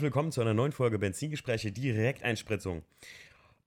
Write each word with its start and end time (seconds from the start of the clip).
herzlich 0.00 0.14
willkommen 0.14 0.32
zu 0.32 0.40
einer 0.40 0.54
neuen 0.54 0.72
Folge 0.72 0.98
Benzingespräche 0.98 1.72
Direkteinspritzung. 1.72 2.84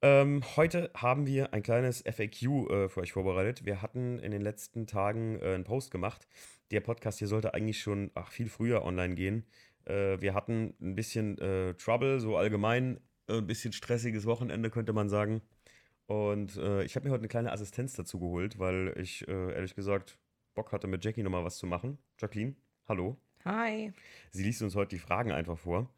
Ähm, 0.01 0.41
heute 0.55 0.89
haben 0.95 1.27
wir 1.27 1.53
ein 1.53 1.61
kleines 1.61 2.01
FAQ 2.01 2.41
äh, 2.71 2.89
für 2.89 3.01
euch 3.01 3.11
vorbereitet. 3.11 3.67
Wir 3.67 3.83
hatten 3.83 4.17
in 4.17 4.31
den 4.31 4.41
letzten 4.41 4.87
Tagen 4.87 5.37
äh, 5.39 5.53
einen 5.53 5.63
Post 5.63 5.91
gemacht. 5.91 6.27
Der 6.71 6.79
Podcast 6.79 7.19
hier 7.19 7.27
sollte 7.27 7.53
eigentlich 7.53 7.81
schon 7.81 8.09
ach, 8.15 8.31
viel 8.31 8.49
früher 8.49 8.83
online 8.83 9.13
gehen. 9.13 9.45
Äh, 9.85 10.19
wir 10.21 10.33
hatten 10.33 10.73
ein 10.81 10.95
bisschen 10.95 11.37
äh, 11.37 11.75
Trouble, 11.75 12.19
so 12.19 12.35
allgemein, 12.35 12.99
äh, 13.27 13.37
ein 13.37 13.45
bisschen 13.45 13.71
stressiges 13.71 14.25
Wochenende, 14.25 14.71
könnte 14.71 14.91
man 14.91 15.09
sagen. 15.09 15.43
Und 16.07 16.57
äh, 16.57 16.83
ich 16.83 16.95
habe 16.95 17.05
mir 17.05 17.11
heute 17.11 17.21
eine 17.21 17.27
kleine 17.27 17.51
Assistenz 17.51 17.93
dazu 17.93 18.19
geholt, 18.19 18.57
weil 18.57 18.95
ich 18.97 19.27
ehrlich 19.27 19.75
gesagt 19.75 20.17
Bock 20.55 20.71
hatte, 20.71 20.87
mit 20.87 21.05
Jackie 21.05 21.21
nochmal 21.21 21.45
was 21.45 21.59
zu 21.59 21.67
machen. 21.67 21.99
Jacqueline, 22.19 22.55
hallo. 22.87 23.17
Hi. 23.45 23.93
Sie 24.31 24.43
liest 24.43 24.63
uns 24.63 24.73
heute 24.73 24.95
die 24.95 24.99
Fragen 24.99 25.31
einfach 25.31 25.59
vor. 25.59 25.93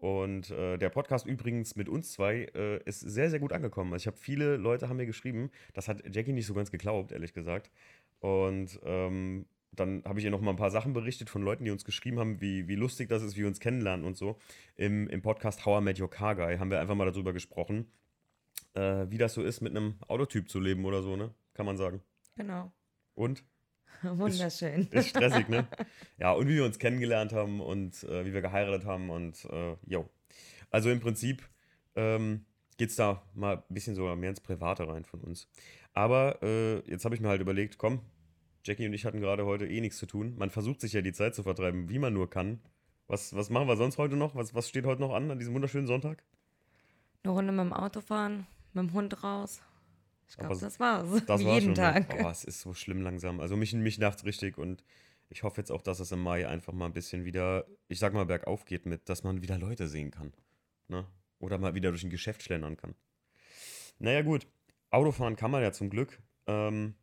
Und 0.00 0.50
äh, 0.50 0.78
der 0.78 0.88
Podcast 0.88 1.26
übrigens 1.26 1.76
mit 1.76 1.86
uns 1.86 2.12
zwei 2.12 2.48
äh, 2.54 2.82
ist 2.84 3.00
sehr, 3.00 3.28
sehr 3.28 3.38
gut 3.38 3.52
angekommen. 3.52 3.92
Also 3.92 4.04
ich 4.04 4.06
habe 4.06 4.16
viele 4.16 4.56
Leute 4.56 4.88
haben 4.88 4.96
mir 4.96 5.04
geschrieben, 5.04 5.50
das 5.74 5.88
hat 5.88 6.02
Jackie 6.10 6.32
nicht 6.32 6.46
so 6.46 6.54
ganz 6.54 6.70
geglaubt, 6.70 7.12
ehrlich 7.12 7.34
gesagt. 7.34 7.70
Und 8.20 8.80
ähm, 8.82 9.44
dann 9.72 10.02
habe 10.06 10.18
ich 10.18 10.24
ihr 10.24 10.30
noch 10.30 10.40
mal 10.40 10.52
ein 10.52 10.56
paar 10.56 10.70
Sachen 10.70 10.94
berichtet 10.94 11.28
von 11.28 11.42
Leuten, 11.42 11.64
die 11.64 11.70
uns 11.70 11.84
geschrieben 11.84 12.18
haben, 12.18 12.40
wie, 12.40 12.66
wie 12.66 12.76
lustig 12.76 13.10
das 13.10 13.22
ist, 13.22 13.36
wie 13.36 13.40
wir 13.40 13.48
uns 13.48 13.60
kennenlernen 13.60 14.06
und 14.06 14.16
so. 14.16 14.38
Im, 14.76 15.06
im 15.08 15.20
Podcast 15.20 15.66
How 15.66 15.82
I 15.82 15.84
Met 15.84 16.00
Your 16.00 16.08
Car 16.08 16.34
Guy 16.34 16.56
haben 16.56 16.70
wir 16.70 16.80
einfach 16.80 16.94
mal 16.94 17.04
darüber 17.10 17.34
gesprochen, 17.34 17.86
äh, 18.72 19.04
wie 19.10 19.18
das 19.18 19.34
so 19.34 19.42
ist, 19.42 19.60
mit 19.60 19.76
einem 19.76 19.96
Autotyp 20.08 20.48
zu 20.48 20.60
leben 20.60 20.86
oder 20.86 21.02
so, 21.02 21.14
ne? 21.14 21.34
Kann 21.52 21.66
man 21.66 21.76
sagen. 21.76 22.00
Genau. 22.36 22.72
Und? 23.14 23.44
Wunderschön. 24.02 24.82
Ist, 24.82 24.94
ist, 24.94 25.08
stressig, 25.10 25.48
ne? 25.48 25.66
Ja, 26.18 26.32
und 26.32 26.48
wie 26.48 26.56
wir 26.56 26.64
uns 26.64 26.78
kennengelernt 26.78 27.32
haben 27.32 27.60
und 27.60 28.02
äh, 28.04 28.24
wie 28.24 28.32
wir 28.32 28.42
geheiratet 28.42 28.86
haben 28.86 29.10
und 29.10 29.44
äh, 29.46 29.76
jo. 29.86 30.08
Also 30.70 30.90
im 30.90 31.00
Prinzip 31.00 31.42
ähm, 31.96 32.44
geht 32.76 32.90
es 32.90 32.96
da 32.96 33.22
mal 33.34 33.56
ein 33.56 33.74
bisschen 33.74 33.94
so 33.94 34.14
mehr 34.16 34.30
ins 34.30 34.40
Private 34.40 34.88
rein 34.88 35.04
von 35.04 35.20
uns. 35.20 35.48
Aber 35.92 36.42
äh, 36.42 36.78
jetzt 36.88 37.04
habe 37.04 37.14
ich 37.14 37.20
mir 37.20 37.28
halt 37.28 37.40
überlegt, 37.40 37.78
komm, 37.78 38.00
Jackie 38.64 38.86
und 38.86 38.92
ich 38.92 39.04
hatten 39.04 39.20
gerade 39.20 39.46
heute 39.46 39.66
eh 39.66 39.80
nichts 39.80 39.98
zu 39.98 40.06
tun. 40.06 40.34
Man 40.36 40.50
versucht 40.50 40.80
sich 40.80 40.92
ja 40.92 41.02
die 41.02 41.12
Zeit 41.12 41.34
zu 41.34 41.42
vertreiben, 41.42 41.88
wie 41.88 41.98
man 41.98 42.12
nur 42.12 42.30
kann. 42.30 42.60
Was, 43.06 43.34
was 43.34 43.50
machen 43.50 43.66
wir 43.66 43.76
sonst 43.76 43.98
heute 43.98 44.16
noch? 44.16 44.34
Was, 44.34 44.54
was 44.54 44.68
steht 44.68 44.86
heute 44.86 45.00
noch 45.00 45.12
an, 45.12 45.30
an 45.30 45.38
diesem 45.38 45.54
wunderschönen 45.54 45.86
Sonntag? 45.86 46.22
Eine 47.22 47.32
Runde 47.32 47.52
mit 47.52 47.64
dem 47.64 47.72
Auto 47.72 48.00
fahren, 48.00 48.46
mit 48.72 48.84
dem 48.84 48.92
Hund 48.92 49.24
raus. 49.24 49.60
Ich 50.30 50.36
glaube, 50.36 50.58
das 50.60 50.78
war's. 50.78 51.24
Das 51.26 51.40
Wie 51.40 51.44
war 51.44 51.54
jeden 51.54 51.66
schon, 51.66 51.74
Tag. 51.74 52.06
Oh, 52.22 52.28
es 52.28 52.44
ist 52.44 52.60
so 52.60 52.72
schlimm 52.72 53.02
langsam. 53.02 53.40
Also 53.40 53.56
mich, 53.56 53.72
mich 53.74 53.98
nervt 53.98 54.24
richtig 54.24 54.58
und 54.58 54.84
ich 55.28 55.42
hoffe 55.42 55.60
jetzt 55.60 55.72
auch, 55.72 55.82
dass 55.82 55.98
es 55.98 56.12
im 56.12 56.22
Mai 56.22 56.46
einfach 56.46 56.72
mal 56.72 56.86
ein 56.86 56.92
bisschen 56.92 57.24
wieder, 57.24 57.66
ich 57.88 57.98
sag 57.98 58.14
mal, 58.14 58.26
bergauf 58.26 58.64
geht 58.64 58.86
mit, 58.86 59.08
dass 59.08 59.24
man 59.24 59.42
wieder 59.42 59.58
Leute 59.58 59.88
sehen 59.88 60.12
kann. 60.12 60.32
Ne? 60.86 61.04
Oder 61.40 61.58
mal 61.58 61.74
wieder 61.74 61.90
durch 61.90 62.04
ein 62.04 62.10
Geschäft 62.10 62.44
schlendern 62.44 62.76
kann. 62.76 62.94
Naja, 63.98 64.22
gut. 64.22 64.46
Autofahren 64.90 65.34
kann 65.34 65.50
man 65.50 65.62
ja 65.62 65.72
zum 65.72 65.90
Glück. 65.90 66.20
Ähm, 66.46 66.94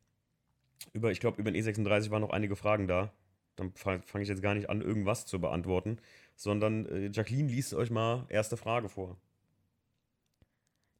über, 0.94 1.12
ich 1.12 1.20
glaube, 1.20 1.42
über 1.42 1.52
den 1.52 1.62
E36 1.62 2.10
waren 2.12 2.22
noch 2.22 2.30
einige 2.30 2.56
Fragen 2.56 2.88
da. 2.88 3.14
Dann 3.58 3.74
fange 3.74 4.04
fang 4.04 4.22
ich 4.22 4.30
jetzt 4.30 4.42
gar 4.42 4.54
nicht 4.54 4.70
an, 4.70 4.82
irgendwas 4.82 5.26
zu 5.26 5.42
beantworten, 5.42 5.98
sondern 6.36 6.86
äh, 6.86 7.10
Jacqueline 7.12 7.50
liest 7.50 7.74
euch 7.74 7.90
mal 7.90 8.26
erste 8.30 8.56
Frage 8.56 8.88
vor. 8.88 9.18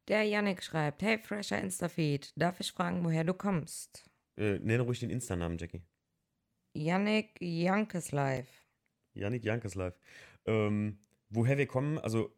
Der 0.08 0.22
Yannick 0.22 0.62
schreibt: 0.62 1.02
Hey, 1.02 1.18
fresher 1.18 1.60
Instafeed, 1.60 2.32
darf 2.34 2.60
ich 2.60 2.72
fragen, 2.72 3.04
woher 3.04 3.24
du 3.24 3.34
kommst? 3.34 4.08
Äh, 4.38 4.58
nenne 4.58 4.82
ruhig 4.82 5.00
den 5.00 5.10
Insta-Namen, 5.10 5.58
Jackie. 5.58 5.82
Yannick 6.72 7.38
Jankeslive. 7.40 8.46
Yannick 9.12 9.44
Jankeslive. 9.44 9.94
Ähm, 10.46 10.98
woher 11.28 11.58
wir 11.58 11.66
kommen, 11.66 11.98
also 11.98 12.34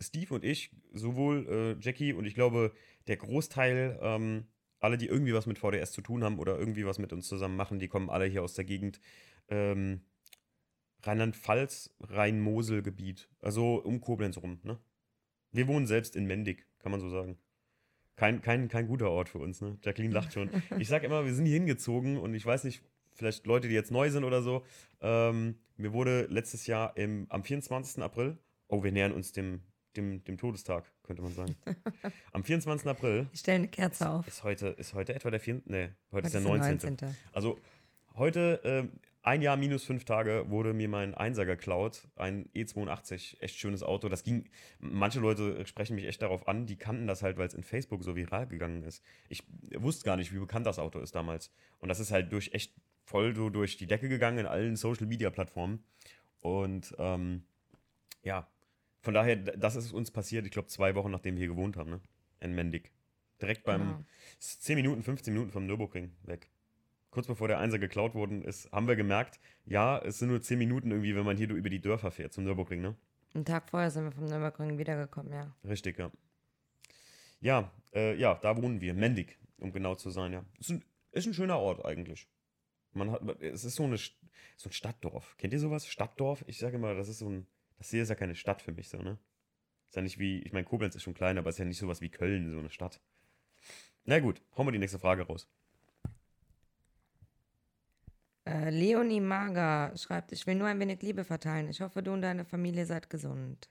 Steve 0.00 0.34
und 0.34 0.44
ich, 0.44 0.70
sowohl 0.92 1.46
äh, 1.48 1.80
Jackie 1.80 2.12
und 2.12 2.26
ich 2.26 2.34
glaube, 2.34 2.72
der 3.06 3.18
Großteil, 3.18 3.98
ähm, 4.02 4.48
alle, 4.80 4.98
die 4.98 5.06
irgendwie 5.06 5.32
was 5.34 5.46
mit 5.46 5.58
VDS 5.58 5.92
zu 5.92 6.02
tun 6.02 6.24
haben 6.24 6.40
oder 6.40 6.58
irgendwie 6.58 6.86
was 6.86 6.98
mit 6.98 7.12
uns 7.12 7.28
zusammen 7.28 7.56
machen, 7.56 7.78
die 7.78 7.88
kommen 7.88 8.10
alle 8.10 8.26
hier 8.26 8.42
aus 8.42 8.54
der 8.54 8.64
Gegend. 8.64 9.00
Ähm, 9.48 10.00
Rheinland-Pfalz, 11.04 11.94
Rhein-Mosel-Gebiet. 12.00 13.28
Also 13.40 13.76
um 13.76 14.00
Koblenz 14.00 14.38
rum, 14.38 14.58
ne? 14.64 14.80
Wir 15.52 15.68
wohnen 15.68 15.86
selbst 15.86 16.16
in 16.16 16.26
Mendig 16.26 16.65
kann 16.78 16.92
man 16.92 17.00
so 17.00 17.08
sagen. 17.08 17.38
Kein, 18.16 18.40
kein, 18.40 18.68
kein 18.68 18.86
guter 18.86 19.10
Ort 19.10 19.28
für 19.28 19.38
uns, 19.38 19.60
ne? 19.60 19.78
Jacqueline 19.82 20.14
lacht 20.14 20.32
schon. 20.32 20.50
Ich 20.78 20.88
sag 20.88 21.02
immer, 21.02 21.24
wir 21.24 21.34
sind 21.34 21.44
hier 21.44 21.54
hingezogen 21.54 22.16
und 22.16 22.34
ich 22.34 22.46
weiß 22.46 22.64
nicht, 22.64 22.82
vielleicht 23.12 23.46
Leute, 23.46 23.68
die 23.68 23.74
jetzt 23.74 23.90
neu 23.90 24.10
sind 24.10 24.24
oder 24.24 24.42
so. 24.42 24.64
Ähm, 25.00 25.56
mir 25.76 25.92
wurde 25.92 26.26
letztes 26.30 26.66
Jahr 26.66 26.96
im, 26.96 27.26
am 27.28 27.44
24. 27.44 28.02
April, 28.02 28.38
oh, 28.68 28.82
wir 28.82 28.92
nähern 28.92 29.12
uns 29.12 29.32
dem, 29.32 29.60
dem, 29.96 30.24
dem 30.24 30.38
Todestag, 30.38 30.90
könnte 31.02 31.22
man 31.22 31.32
sagen. 31.32 31.56
Am 32.32 32.44
24. 32.44 32.86
April. 32.88 33.28
Ich 33.32 33.40
stelle 33.40 33.56
eine 33.56 33.68
Kerze 33.68 34.08
auf. 34.08 34.26
Ist 34.26 34.44
heute, 34.44 34.68
ist 34.68 34.94
heute 34.94 35.14
etwa 35.14 35.30
der 35.30 35.40
4. 35.40 35.62
Nee, 35.64 35.84
heute, 35.84 35.96
heute 36.12 36.26
ist 36.26 36.32
der 36.34 36.40
19. 36.42 36.76
19. 36.90 37.16
Also 37.32 37.58
heute 38.14 38.62
äh, 38.64 38.88
ein 39.26 39.42
Jahr 39.42 39.56
minus 39.56 39.82
fünf 39.84 40.04
Tage 40.04 40.48
wurde 40.50 40.72
mir 40.72 40.88
mein 40.88 41.14
Einser 41.14 41.44
geklaut. 41.44 42.06
Ein 42.14 42.48
E82, 42.54 43.40
echt 43.40 43.58
schönes 43.58 43.82
Auto. 43.82 44.08
Das 44.08 44.22
ging, 44.22 44.48
manche 44.78 45.18
Leute 45.18 45.66
sprechen 45.66 45.96
mich 45.96 46.04
echt 46.04 46.22
darauf 46.22 46.46
an, 46.46 46.66
die 46.66 46.76
kannten 46.76 47.08
das 47.08 47.24
halt, 47.24 47.36
weil 47.36 47.48
es 47.48 47.54
in 47.54 47.64
Facebook 47.64 48.04
so 48.04 48.14
viral 48.14 48.46
gegangen 48.46 48.84
ist. 48.84 49.02
Ich 49.28 49.42
wusste 49.74 50.04
gar 50.04 50.16
nicht, 50.16 50.32
wie 50.32 50.38
bekannt 50.38 50.64
das 50.64 50.78
Auto 50.78 51.00
ist 51.00 51.16
damals. 51.16 51.50
Und 51.80 51.88
das 51.88 51.98
ist 51.98 52.12
halt 52.12 52.32
durch 52.32 52.52
echt 52.52 52.72
voll 53.04 53.34
so 53.34 53.50
durch 53.50 53.76
die 53.76 53.88
Decke 53.88 54.08
gegangen 54.08 54.38
in 54.38 54.46
allen 54.46 54.76
Social 54.76 55.06
Media 55.06 55.30
Plattformen. 55.30 55.82
Und 56.40 56.94
ähm, 56.96 57.42
ja, 58.22 58.48
von 59.00 59.12
daher, 59.12 59.34
das 59.34 59.74
ist 59.74 59.92
uns 59.92 60.12
passiert, 60.12 60.46
ich 60.46 60.52
glaube, 60.52 60.68
zwei 60.68 60.94
Wochen 60.94 61.10
nachdem 61.10 61.34
wir 61.34 61.40
hier 61.40 61.48
gewohnt 61.48 61.76
haben, 61.76 61.90
ne? 61.90 62.00
In 62.38 62.54
Mendig. 62.54 62.92
Direkt 63.42 63.64
beim 63.64 63.80
genau. 63.80 64.04
10 64.38 64.76
Minuten, 64.76 65.02
15 65.02 65.34
Minuten 65.34 65.50
vom 65.50 65.66
Nürburgring 65.66 66.12
weg 66.22 66.48
kurz 67.16 67.28
bevor 67.28 67.48
der 67.48 67.60
Einser 67.60 67.78
geklaut 67.78 68.14
worden 68.14 68.42
ist, 68.42 68.70
haben 68.72 68.86
wir 68.88 68.94
gemerkt, 68.94 69.40
ja, 69.64 69.96
es 70.04 70.18
sind 70.18 70.28
nur 70.28 70.42
zehn 70.42 70.58
Minuten 70.58 70.90
irgendwie, 70.90 71.16
wenn 71.16 71.24
man 71.24 71.38
hier 71.38 71.48
über 71.48 71.70
die 71.70 71.80
Dörfer 71.80 72.10
fährt 72.10 72.34
zum 72.34 72.44
Nürburgring, 72.44 72.82
ne? 72.82 72.94
Einen 73.32 73.46
Tag 73.46 73.70
vorher 73.70 73.90
sind 73.90 74.04
wir 74.04 74.12
vom 74.12 74.26
Nürburgring 74.26 74.76
wiedergekommen, 74.76 75.32
ja. 75.32 75.56
Richtig, 75.66 75.98
ja. 75.98 76.12
Ja, 77.40 77.72
äh, 77.94 78.14
ja, 78.16 78.34
da 78.34 78.54
wohnen 78.58 78.82
wir, 78.82 78.92
Mendig, 78.92 79.38
um 79.56 79.72
genau 79.72 79.94
zu 79.94 80.10
sein, 80.10 80.34
ja. 80.34 80.44
Ist 80.60 80.68
ein, 80.68 80.84
ist 81.12 81.26
ein 81.26 81.32
schöner 81.32 81.58
Ort 81.58 81.86
eigentlich. 81.86 82.28
Man 82.92 83.10
hat, 83.10 83.22
es 83.40 83.64
ist 83.64 83.76
so, 83.76 83.84
eine, 83.84 83.96
so 83.96 84.68
ein 84.68 84.72
Stadtdorf. 84.72 85.38
Kennt 85.38 85.54
ihr 85.54 85.58
sowas? 85.58 85.86
Stadtdorf? 85.86 86.44
Ich 86.46 86.58
sage 86.58 86.76
immer, 86.76 86.94
das 86.94 87.08
ist 87.08 87.20
so 87.20 87.30
ein, 87.30 87.46
das 87.78 87.88
hier 87.88 88.02
ist 88.02 88.10
ja 88.10 88.14
keine 88.14 88.34
Stadt 88.34 88.60
für 88.60 88.72
mich 88.72 88.90
so, 88.90 88.98
ne? 88.98 89.16
Ist 89.88 89.96
ja 89.96 90.02
nicht 90.02 90.18
wie, 90.18 90.40
ich 90.40 90.52
meine, 90.52 90.66
Koblenz 90.66 90.94
ist 90.94 91.04
schon 91.04 91.14
klein, 91.14 91.38
aber 91.38 91.48
ist 91.48 91.58
ja 91.58 91.64
nicht 91.64 91.78
sowas 91.78 92.02
wie 92.02 92.10
Köln, 92.10 92.50
so 92.50 92.58
eine 92.58 92.68
Stadt. 92.68 93.00
Na 94.04 94.18
gut, 94.18 94.42
hauen 94.54 94.66
wir 94.66 94.72
die 94.72 94.78
nächste 94.78 94.98
Frage 94.98 95.22
raus. 95.22 95.48
Äh, 98.46 98.70
Leonie 98.70 99.20
Mager 99.20 99.92
schreibt, 99.96 100.30
ich 100.32 100.46
will 100.46 100.54
nur 100.54 100.68
ein 100.68 100.78
wenig 100.78 101.02
Liebe 101.02 101.24
verteilen. 101.24 101.68
Ich 101.68 101.80
hoffe, 101.80 102.02
du 102.02 102.12
und 102.12 102.22
deine 102.22 102.44
Familie 102.44 102.86
seid 102.86 103.10
gesund. 103.10 103.68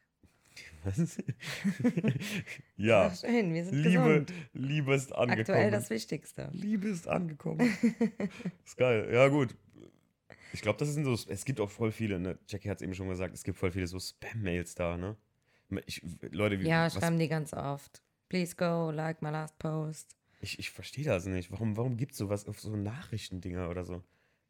Was? 0.83 1.17
ja. 2.77 3.07
Ach, 3.11 3.15
schön, 3.15 3.53
wir 3.53 3.65
sind 3.65 3.75
Liebe, 3.83 4.03
gesund. 4.03 4.33
Liebe 4.53 4.93
ist 4.93 5.13
angekommen. 5.13 5.39
Aktuell 5.39 5.71
das 5.71 5.89
Wichtigste. 5.89 6.49
Liebe 6.51 6.89
ist 6.89 7.07
angekommen. 7.07 7.61
ist 8.66 8.77
geil. 8.77 9.09
Ja, 9.11 9.29
gut. 9.29 9.55
Ich 10.53 10.61
glaube, 10.61 10.78
das 10.79 10.93
sind 10.93 11.05
so, 11.05 11.13
es 11.13 11.45
gibt 11.45 11.59
auch 11.59 11.69
voll 11.69 11.91
viele, 11.91 12.19
ne? 12.19 12.37
Jackie 12.47 12.69
hat 12.69 12.78
es 12.78 12.81
eben 12.81 12.93
schon 12.93 13.09
gesagt, 13.09 13.33
es 13.33 13.43
gibt 13.43 13.57
voll 13.57 13.71
viele 13.71 13.87
so 13.87 13.97
Spam-Mails 13.97 14.75
da, 14.75 14.97
ne? 14.97 15.17
Ich, 15.85 16.01
Leute, 16.31 16.59
wie, 16.59 16.67
Ja, 16.67 16.89
schreiben 16.89 17.17
die 17.17 17.28
ganz 17.28 17.53
oft. 17.53 18.01
Please 18.29 18.55
go, 18.55 18.91
like 18.91 19.21
my 19.21 19.29
last 19.29 19.57
post. 19.57 20.16
Ich, 20.41 20.59
ich 20.59 20.69
verstehe 20.69 21.05
das 21.05 21.25
nicht. 21.25 21.51
Warum, 21.51 21.75
warum 21.78 21.97
gibt 21.97 22.11
es 22.11 22.17
sowas 22.17 22.45
auf 22.47 22.59
so 22.59 22.75
Nachrichtendinger 22.75 23.69
oder 23.69 23.83
so? 23.83 24.03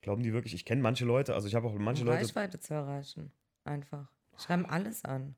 Glauben 0.05 0.21
die 0.21 0.33
wirklich? 0.33 0.53
Ich 0.53 0.65
kenne 0.65 0.83
manche 0.83 1.03
Leute, 1.03 1.33
also 1.33 1.47
ich 1.47 1.55
habe 1.55 1.67
auch 1.67 1.73
manche 1.73 2.03
um 2.03 2.09
Leute. 2.09 2.19
Reichweite 2.19 2.59
zu 2.59 2.75
erreichen. 2.75 3.31
Einfach. 3.63 4.07
Schreiben 4.37 4.67
alles 4.67 5.03
an. 5.03 5.33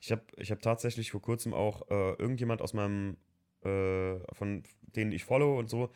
Ich 0.00 0.10
habe 0.10 0.22
ich 0.38 0.50
hab 0.50 0.62
tatsächlich 0.62 1.10
vor 1.10 1.20
kurzem 1.20 1.52
auch 1.52 1.90
äh, 1.90 2.14
irgendjemand 2.14 2.62
aus 2.62 2.72
meinem, 2.72 3.18
äh, 3.62 4.20
von 4.32 4.62
denen 4.96 5.12
ich 5.12 5.24
follow 5.24 5.58
und 5.58 5.68
so, 5.68 5.90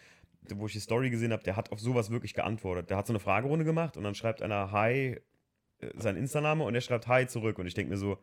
wo 0.51 0.67
ich 0.67 0.75
die 0.75 0.81
Story 0.81 1.09
gesehen 1.09 1.33
habe, 1.33 1.43
der 1.45 1.57
hat 1.57 1.73
auf 1.73 1.81
sowas 1.81 2.11
wirklich 2.11 2.35
geantwortet. 2.35 2.91
Der 2.91 2.99
hat 2.99 3.07
so 3.07 3.15
eine 3.15 3.21
Fragerunde 3.21 3.65
gemacht 3.65 3.97
und 3.97 4.05
dann 4.05 4.15
schreibt 4.15 4.43
einer 4.43 4.71
Hi, 4.71 5.19
äh, 5.79 5.91
sein 5.95 6.17
Insta-Name 6.17 6.65
und 6.65 6.75
er 6.75 6.83
schreibt 6.83 7.07
Hi 7.07 7.27
zurück. 7.27 7.59
Und 7.59 7.67
ich 7.69 7.73
denke 7.73 7.89
mir 7.89 7.97
so, 7.97 8.19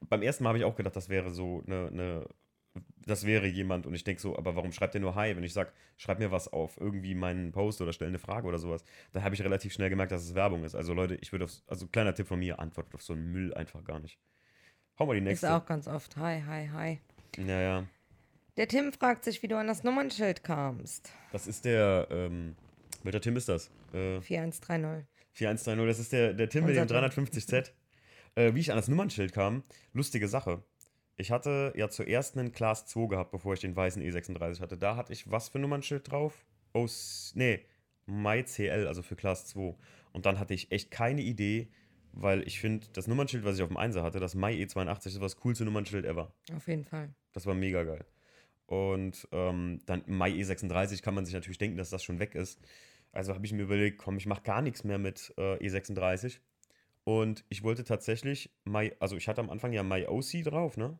beim 0.00 0.22
ersten 0.22 0.42
Mal 0.42 0.48
habe 0.48 0.58
ich 0.58 0.64
auch 0.64 0.74
gedacht, 0.74 0.96
das 0.96 1.08
wäre 1.08 1.30
so 1.30 1.62
eine, 1.68 1.86
eine 1.86 2.28
das 3.06 3.26
wäre 3.26 3.46
jemand 3.46 3.86
und 3.86 3.94
ich 3.94 4.04
denke 4.04 4.20
so, 4.20 4.36
aber 4.36 4.56
warum 4.56 4.72
schreibt 4.72 4.94
der 4.94 5.00
nur 5.00 5.14
Hi? 5.14 5.36
Wenn 5.36 5.44
ich 5.44 5.52
sage, 5.52 5.72
schreib 5.96 6.18
mir 6.18 6.30
was 6.30 6.52
auf 6.52 6.80
irgendwie 6.80 7.14
meinen 7.14 7.52
Post 7.52 7.80
oder 7.80 7.92
stell 7.92 8.08
eine 8.08 8.18
Frage 8.18 8.46
oder 8.46 8.58
sowas, 8.58 8.84
dann 9.12 9.24
habe 9.24 9.34
ich 9.34 9.42
relativ 9.42 9.72
schnell 9.72 9.90
gemerkt, 9.90 10.12
dass 10.12 10.22
es 10.22 10.34
Werbung 10.34 10.64
ist. 10.64 10.74
Also 10.74 10.94
Leute, 10.94 11.16
ich 11.16 11.32
würde 11.32 11.44
auf, 11.44 11.52
also 11.66 11.86
kleiner 11.86 12.14
Tipp 12.14 12.26
von 12.26 12.38
mir, 12.38 12.58
antwortet 12.58 12.94
auf 12.94 13.02
so 13.02 13.12
einen 13.12 13.30
Müll 13.30 13.52
einfach 13.54 13.84
gar 13.84 14.00
nicht. 14.00 14.18
Hau 14.98 15.06
mal 15.06 15.14
die 15.14 15.20
nächste. 15.20 15.46
Ist 15.46 15.52
auch 15.52 15.66
ganz 15.66 15.88
oft 15.88 16.16
Hi, 16.16 16.42
Hi, 16.46 16.68
Hi. 16.72 17.00
Naja. 17.38 17.84
Der 18.56 18.68
Tim 18.68 18.92
fragt 18.92 19.24
sich, 19.24 19.42
wie 19.42 19.48
du 19.48 19.56
an 19.56 19.66
das 19.66 19.82
Nummernschild 19.82 20.44
kamst. 20.44 21.10
Das 21.32 21.48
ist 21.48 21.64
der, 21.64 22.06
ähm, 22.10 22.54
welcher 23.02 23.20
Tim 23.20 23.36
ist 23.36 23.48
das? 23.48 23.68
Äh, 23.92 24.20
4130. 24.20 25.08
4130, 25.32 25.88
das 25.88 25.98
ist 25.98 26.12
der, 26.12 26.34
der 26.34 26.48
Tim 26.48 26.64
Unser 26.64 26.82
mit 26.82 26.90
dem 26.90 27.24
350Z. 27.24 27.72
Äh, 28.36 28.54
wie 28.54 28.60
ich 28.60 28.70
an 28.70 28.76
das 28.76 28.88
Nummernschild 28.88 29.32
kam, 29.32 29.62
lustige 29.92 30.28
Sache. 30.28 30.62
Ich 31.16 31.30
hatte 31.30 31.72
ja 31.76 31.88
zuerst 31.88 32.36
einen 32.36 32.52
Class 32.52 32.86
2 32.86 33.06
gehabt, 33.08 33.30
bevor 33.30 33.54
ich 33.54 33.60
den 33.60 33.76
weißen 33.76 34.02
E36 34.02 34.60
hatte. 34.60 34.76
Da 34.76 34.96
hatte 34.96 35.12
ich 35.12 35.30
was 35.30 35.48
für 35.48 35.58
ein 35.58 35.62
Nummernschild 35.62 36.10
drauf? 36.10 36.44
Oh, 36.72 36.88
nee, 37.34 37.64
MyCL, 38.06 38.86
also 38.88 39.02
für 39.02 39.16
Class 39.16 39.46
2. 39.46 39.76
Und 40.12 40.26
dann 40.26 40.38
hatte 40.38 40.54
ich 40.54 40.72
echt 40.72 40.90
keine 40.90 41.22
Idee, 41.22 41.68
weil 42.12 42.46
ich 42.46 42.60
finde, 42.60 42.86
das 42.92 43.06
Nummernschild, 43.06 43.44
was 43.44 43.56
ich 43.56 43.62
auf 43.62 43.68
dem 43.68 43.78
1er 43.78 44.02
hatte, 44.02 44.20
das 44.20 44.34
Mai 44.34 44.54
E82, 44.54 45.06
ist 45.06 45.22
das 45.22 45.36
coolste 45.36 45.64
Nummernschild 45.64 46.04
ever. 46.04 46.32
Auf 46.54 46.66
jeden 46.66 46.84
Fall. 46.84 47.14
Das 47.32 47.46
war 47.46 47.54
mega 47.54 47.84
geil. 47.84 48.04
Und 48.66 49.28
ähm, 49.32 49.80
dann 49.86 50.02
Mai 50.06 50.30
E36 50.30 51.02
kann 51.02 51.14
man 51.14 51.24
sich 51.24 51.34
natürlich 51.34 51.58
denken, 51.58 51.76
dass 51.76 51.90
das 51.90 52.02
schon 52.02 52.18
weg 52.18 52.34
ist. 52.34 52.60
Also 53.12 53.34
habe 53.34 53.46
ich 53.46 53.52
mir 53.52 53.62
überlegt, 53.62 53.98
komm, 53.98 54.16
ich 54.16 54.26
mache 54.26 54.42
gar 54.42 54.62
nichts 54.62 54.82
mehr 54.82 54.98
mit 54.98 55.32
äh, 55.36 55.56
E36. 55.64 56.38
Und 57.04 57.44
ich 57.48 57.62
wollte 57.62 57.84
tatsächlich, 57.84 58.50
My, 58.64 58.94
also 58.98 59.16
ich 59.16 59.28
hatte 59.28 59.40
am 59.40 59.50
Anfang 59.50 59.72
ja 59.72 59.82
My 59.82 60.06
OC 60.06 60.42
drauf, 60.44 60.76
ne? 60.76 60.98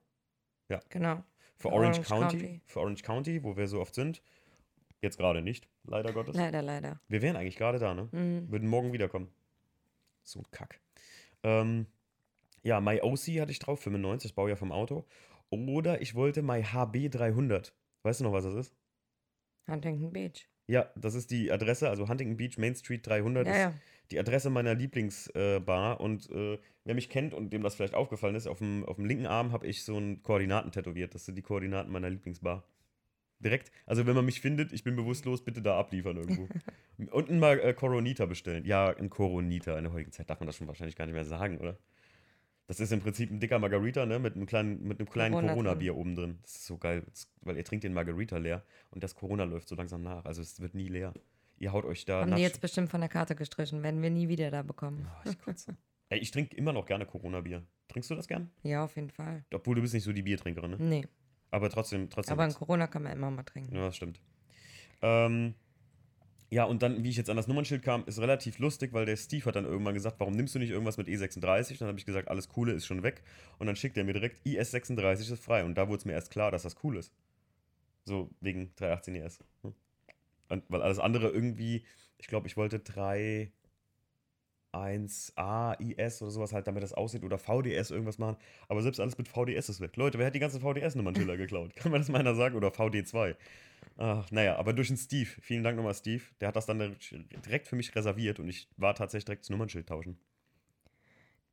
Ja. 0.69 0.81
Genau. 0.91 1.23
Für 1.57 1.71
Orange, 1.71 2.01
Orange 2.01 2.09
County, 2.09 2.39
County. 2.39 2.61
Für 2.67 2.81
Orange 2.81 3.03
County, 3.03 3.45
wo 3.45 3.57
wir 3.57 3.69
so 3.69 3.81
oft 3.81 3.95
sind. 3.95 4.23
Jetzt 5.01 5.19
gerade 5.19 5.43
nicht, 5.43 5.69
leider 5.85 6.13
Gottes. 6.13 6.35
Leider, 6.35 6.63
leider. 6.63 7.01
Wir 7.09 7.23
wären 7.23 7.37
eigentlich 7.37 7.57
gerade 7.57 7.79
da, 7.79 7.95
ne? 7.95 8.09
Mhm. 8.13 8.51
Würden 8.51 8.69
morgen 8.69 8.93
wiederkommen. 8.93 9.29
So 10.23 10.41
ein 10.41 10.47
Kack. 10.51 10.81
Ähm, 11.43 11.87
ja, 12.63 12.81
My 12.81 13.01
OC 13.03 13.41
hatte 13.41 13.53
ich 13.53 13.59
drauf, 13.59 13.81
95, 13.81 14.31
das 14.31 14.35
Baujahr 14.35 14.57
vom 14.57 14.73
Auto. 14.73 15.05
Oder 15.51 16.01
ich 16.01 16.15
wollte 16.15 16.43
My 16.43 16.63
HB 16.63 17.11
300. 17.11 17.75
Weißt 18.03 18.21
du 18.21 18.25
noch, 18.25 18.33
was 18.33 18.45
das 18.45 18.55
ist? 18.55 18.75
Huntington 19.69 20.13
Beach. 20.13 20.49
Ja, 20.67 20.91
das 20.97 21.15
ist 21.15 21.31
die 21.31 21.53
Adresse, 21.53 21.91
also 21.91 22.09
Huntington 22.09 22.37
Beach, 22.37 22.57
Main 22.59 22.75
Street 22.75 23.07
300 23.07 23.47
ja, 23.47 23.53
ist 23.53 23.59
ja. 23.59 23.75
die 24.11 24.19
Adresse 24.19 24.51
meiner 24.51 24.75
Lieblingsbar. 24.75 26.01
Äh, 26.01 26.03
und 26.03 26.31
äh, 26.31 26.59
wer 26.85 26.95
mich 26.95 27.11
kennt 27.11 27.35
und 27.35 27.53
dem 27.53 27.63
das 27.63 27.75
vielleicht 27.75 27.95
aufgefallen 27.95 28.35
ist, 28.35 28.47
auf 28.47 28.59
dem, 28.59 28.85
auf 28.85 28.97
dem 28.97 29.05
linken 29.05 29.27
Arm 29.27 29.53
habe 29.53 29.67
ich 29.67 29.85
so 29.85 29.99
ein 29.99 30.23
Koordinaten 30.23 30.73
tätowiert. 30.73 31.15
Das 31.15 31.27
sind 31.27 31.37
die 31.37 31.43
Koordinaten 31.43 31.93
meiner 31.93 32.09
Lieblingsbar. 32.09 32.65
Direkt, 33.41 33.71
also 33.85 34.07
wenn 34.07 34.15
man 34.15 34.25
mich 34.25 34.41
findet, 34.41 34.73
ich 34.73 34.85
bin 34.85 34.97
bewusstlos, 34.97 35.45
bitte 35.45 35.61
da 35.61 35.79
abliefern 35.79 36.17
irgendwo. 36.17 36.49
Unten 37.11 37.39
mal 37.39 37.61
äh, 37.61 37.75
Coronita 37.75 38.25
bestellen. 38.25 38.65
Ja, 38.65 38.97
ein 38.97 39.11
Coronita. 39.11 39.77
In 39.77 39.85
der 39.85 39.93
heutigen 39.93 40.13
Zeit 40.13 40.31
darf 40.31 40.41
man 40.41 40.47
das 40.47 40.57
schon 40.57 40.67
wahrscheinlich 40.67 40.97
gar 40.97 41.05
nicht 41.05 41.15
mehr 41.15 41.27
sagen, 41.27 41.59
oder? 41.59 41.77
Das 42.67 42.81
ist 42.81 42.93
im 42.93 43.01
Prinzip 43.01 43.31
ein 43.31 43.41
dicker 43.41 43.59
Margarita, 43.59 44.07
ne? 44.07 44.19
Mit 44.19 44.37
einem 44.37 44.47
kleinen, 44.47 44.83
mit 44.83 44.99
einem 44.99 45.09
kleinen 45.09 45.35
Corona-Bier 45.35 45.93
Corona 45.93 46.01
oben 46.01 46.17
drin. 46.17 46.39
Das 46.43 46.57
ist 46.57 46.67
so 46.67 46.79
geil, 46.79 47.05
weil 47.43 47.57
ihr 47.57 47.65
trinkt 47.65 47.85
den 47.85 47.93
Margarita 47.93 48.39
leer 48.39 48.65
und 48.91 49.05
das 49.05 49.15
Corona 49.15 49.45
läuft 49.45 49.69
so 49.69 49.75
langsam 49.75 50.03
nach. 50.03 50.25
Also 50.25 50.41
es 50.41 50.61
wird 50.61 50.75
nie 50.75 50.89
leer. 50.89 51.13
Ihr 51.59 51.73
haut 51.73 51.85
euch 51.85 52.05
da. 52.05 52.23
Haben 52.23 52.35
die 52.37 52.43
jetzt 52.43 52.61
bestimmt 52.61 52.91
von 52.91 53.01
der 53.01 53.11
Karte 53.11 53.37
gestrichen, 53.37 53.83
werden 53.83 54.03
wir 54.03 54.11
nie 54.11 54.29
wieder 54.29 54.51
da 54.51 54.63
bekommen. 54.63 55.07
Oh, 55.27 55.31
ich 55.31 55.37
Ey, 56.09 56.19
ich 56.19 56.31
trinke 56.31 56.57
immer 56.57 56.73
noch 56.73 56.87
gerne 56.87 57.07
Corona-Bier. 57.07 57.63
Trinkst 57.89 58.11
du 58.11 58.15
das 58.15 58.29
gern? 58.29 58.51
Ja, 58.63 58.85
auf 58.85 58.97
jeden 58.97 59.11
Fall. 59.11 59.45
Obwohl 59.53 59.75
du 59.77 59.83
bist 59.83 59.95
nicht 59.95 60.05
so 60.05 60.13
die 60.13 60.23
Biertrinkerin, 60.23 60.73
ne? 60.73 60.77
Nee. 60.79 61.07
Aber 61.51 61.71
trotzdem, 61.71 62.11
trotzdem. 62.11 62.33
Aber 62.33 62.45
in 62.45 62.55
Corona 62.55 62.87
kann 62.87 63.03
man 63.03 63.13
immer 63.13 63.31
mal 63.31 63.43
trinken. 63.43 63.75
Ja, 63.75 63.87
das 63.87 63.97
stimmt. 63.97 64.21
Ähm, 65.03 65.55
ja, 66.55 66.63
und 66.63 66.83
dann, 66.83 67.03
wie 67.03 67.11
ich 67.11 67.17
jetzt 67.17 67.29
an 67.31 67.37
das 67.37 67.49
Nummernschild 67.49 67.83
kam, 67.83 68.05
ist 68.07 68.21
relativ 68.21 68.61
lustig, 68.61 68.93
weil 68.93 69.07
der 69.07 69.17
Steve 69.17 69.45
hat 69.47 69.57
dann 69.57 69.65
irgendwann 69.65 69.93
gesagt, 69.93 70.21
warum 70.21 70.35
nimmst 70.35 70.55
du 70.55 70.61
nicht 70.61 70.71
irgendwas 70.71 70.97
mit 70.97 71.09
E36? 71.09 71.81
Dann 71.81 71.89
habe 71.89 71.99
ich 71.99 72.07
gesagt, 72.07 72.29
alles 72.29 72.49
Coole 72.49 72.71
ist 72.71 72.87
schon 72.87 73.03
weg. 73.03 73.25
Und 73.59 73.67
dann 73.67 73.75
schickt 73.75 73.97
er 73.97 74.05
mir 74.05 74.13
direkt, 74.13 74.47
IS36 74.47 75.33
ist 75.33 75.43
frei. 75.43 75.65
Und 75.65 75.75
da 75.75 75.89
wurde 75.89 75.99
es 75.99 76.05
mir 76.05 76.13
erst 76.13 76.31
klar, 76.31 76.53
dass 76.53 76.63
das 76.63 76.77
cool 76.85 76.97
ist. 76.97 77.13
So 78.05 78.31
wegen 78.41 78.71
318 78.77 79.17
ES. 79.17 79.41
Hm. 79.63 79.75
Und 80.49 80.63
weil 80.69 80.83
alles 80.83 81.01
andere 81.01 81.29
irgendwie, 81.29 81.85
ich 82.19 82.29
glaube, 82.29 82.47
ich 82.47 82.57
wollte 82.57 82.79
3 82.79 83.51
1A, 84.75 85.81
IS 85.81 86.23
oder 86.23 86.31
sowas 86.31 86.53
halt, 86.53 86.69
damit 86.69 86.85
das 86.85 86.93
aussieht 86.93 87.25
oder 87.25 87.39
VDS 87.39 87.91
irgendwas 87.91 88.19
machen. 88.19 88.37
Aber 88.69 88.81
selbst 88.81 89.01
alles 89.01 89.19
mit 89.19 89.27
VDS 89.27 89.69
ist 89.69 89.81
weg. 89.81 89.97
Leute, 89.97 90.19
wer 90.19 90.27
hat 90.27 90.37
die 90.37 90.41
ganzen 90.41 90.61
VDS-Nummernschilder 90.61 91.37
geklaut? 91.37 91.75
Kann 91.77 91.91
man 91.91 92.01
das 92.01 92.11
mal 92.11 92.19
einer 92.19 92.37
sagen? 92.37 92.55
Oder 92.55 92.69
VD2? 92.69 93.35
Ach, 93.97 94.31
naja, 94.31 94.57
aber 94.57 94.73
durch 94.73 94.89
den 94.89 94.97
Steve. 94.97 95.31
Vielen 95.41 95.63
Dank 95.63 95.77
nochmal, 95.77 95.95
Steve. 95.95 96.23
Der 96.41 96.49
hat 96.49 96.57
das 96.57 96.67
dann 96.67 96.97
direkt 97.47 97.69
für 97.69 97.77
mich 97.77 97.95
reserviert 97.95 98.41
und 98.41 98.49
ich 98.49 98.69
war 98.77 98.95
tatsächlich 98.95 99.27
direkt 99.27 99.43
das 99.43 99.51
Nummernschild 99.51 99.89
tauschen. 99.89 100.19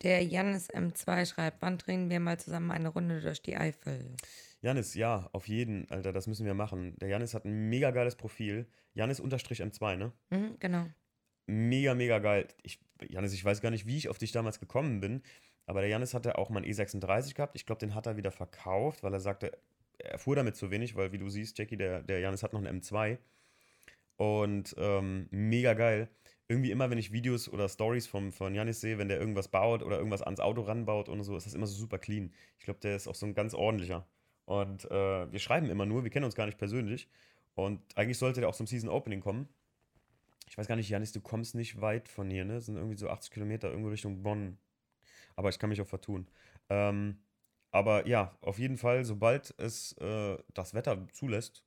Der 0.02 0.24
Janis 0.24 0.70
M2 0.72 1.28
schreibt, 1.28 1.62
wann 1.62 1.78
drehen 1.78 2.10
wir 2.10 2.20
mal 2.20 2.40
zusammen 2.40 2.72
eine 2.72 2.90
Runde 2.90 3.22
durch 3.22 3.42
die 3.44 3.56
Eifel? 3.56 4.16
Janis, 4.62 4.96
ja, 4.96 5.30
auf 5.32 5.48
jeden, 5.48 5.90
Alter, 5.92 6.12
das 6.12 6.28
müssen 6.28 6.46
wir 6.46 6.56
machen. 6.56 6.96
Der 7.00 7.10
Janis 7.10 7.34
hat 7.34 7.46
ein 7.46 7.70
mega 7.70 7.92
geiles 7.92 8.16
Profil. 8.16 8.68
Janis 8.94 9.22
M2, 9.22 9.96
ne? 9.98 10.12
Mhm, 10.32 10.58
genau. 10.60 10.88
Mega, 11.46 11.94
mega 11.94 12.20
geil. 12.20 12.48
Ich, 12.64 12.80
Janis, 13.08 13.34
ich 13.34 13.46
weiß 13.46 13.62
gar 13.62 13.72
nicht, 13.72 13.86
wie 13.86 13.98
ich 13.98 14.10
auf 14.10 14.18
dich 14.18 14.32
damals 14.32 14.60
gekommen 14.60 15.02
bin, 15.02 15.22
aber 15.66 15.82
der 15.82 15.90
Janis 15.90 16.14
hatte 16.14 16.38
auch 16.38 16.50
mal 16.50 16.64
einen 16.64 16.72
E36 16.72 17.36
gehabt. 17.36 17.56
Ich 17.56 17.66
glaube, 17.66 17.80
den 17.80 17.94
hat 17.94 18.08
er 18.08 18.18
wieder 18.18 18.32
verkauft, 18.32 19.04
weil 19.04 19.14
er 19.14 19.20
sagte, 19.20 19.58
er 20.04 20.20
fuhr 20.20 20.36
damit 20.36 20.56
zu 20.56 20.72
wenig, 20.72 20.96
weil 20.96 21.12
wie 21.12 21.18
du 21.18 21.30
siehst, 21.30 21.58
Jackie, 21.58 21.78
der, 21.78 22.02
der 22.04 22.20
Janis 22.20 22.44
hat 22.44 22.54
noch 22.54 22.64
einen 22.64 22.82
M2. 22.82 23.18
Und 24.18 24.76
ähm, 24.78 25.28
mega 25.32 25.74
geil. 25.74 26.10
Irgendwie 26.48 26.72
immer, 26.72 26.90
wenn 26.90 26.98
ich 26.98 27.12
Videos 27.12 27.50
oder 27.50 27.70
Stories 27.70 28.08
vom, 28.08 28.32
von 28.32 28.54
Janis 28.54 28.82
sehe, 28.82 28.98
wenn 28.98 29.08
der 29.08 29.20
irgendwas 29.20 29.48
baut 29.48 29.84
oder 29.84 29.98
irgendwas 29.98 30.22
ans 30.22 30.40
Auto 30.40 30.62
ranbaut 30.62 31.10
und 31.10 31.24
so, 31.24 31.36
ist 31.38 31.46
das 31.46 31.54
immer 31.54 31.66
so 31.66 31.76
super 31.76 31.98
clean. 31.98 32.34
Ich 32.60 32.66
glaube, 32.66 32.80
der 32.82 32.96
ist 32.96 33.08
auch 33.08 33.16
so 33.16 33.26
ein 33.26 33.34
ganz 33.34 33.54
ordentlicher. 33.54 34.06
Und 34.46 34.86
äh, 34.92 35.32
wir 35.32 35.40
schreiben 35.40 35.70
immer 35.70 35.86
nur, 35.86 36.04
wir 36.04 36.12
kennen 36.12 36.26
uns 36.26 36.36
gar 36.36 36.46
nicht 36.46 36.58
persönlich. 36.58 37.08
Und 37.56 37.82
eigentlich 37.96 38.18
sollte 38.18 38.42
der 38.42 38.50
auch 38.50 38.56
zum 38.56 38.68
Season 38.68 38.90
Opening 38.90 39.22
kommen. 39.22 39.48
Ich 40.48 40.58
weiß 40.58 40.68
gar 40.68 40.76
nicht, 40.76 40.90
Janis, 40.90 41.14
du 41.14 41.22
kommst 41.22 41.56
nicht 41.56 41.80
weit 41.80 42.10
von 42.10 42.30
hier, 42.30 42.44
ne? 42.44 42.56
Das 42.56 42.66
sind 42.66 42.76
irgendwie 42.76 42.98
so 42.98 43.10
80 43.10 43.32
Kilometer 43.32 43.70
irgendwo 43.70 43.90
Richtung 43.90 44.22
Bonn. 44.22 44.58
Aber 45.36 45.50
ich 45.50 45.58
kann 45.58 45.70
mich 45.70 45.82
auch 45.82 45.88
vertun. 45.88 46.28
Ähm, 46.70 47.18
aber 47.72 48.08
ja, 48.08 48.36
auf 48.42 48.60
jeden 48.60 48.78
Fall, 48.78 49.06
sobald 49.06 49.54
es 49.58 49.94
äh, 50.00 50.38
das 50.54 50.74
Wetter 50.74 51.08
zulässt, 51.14 51.64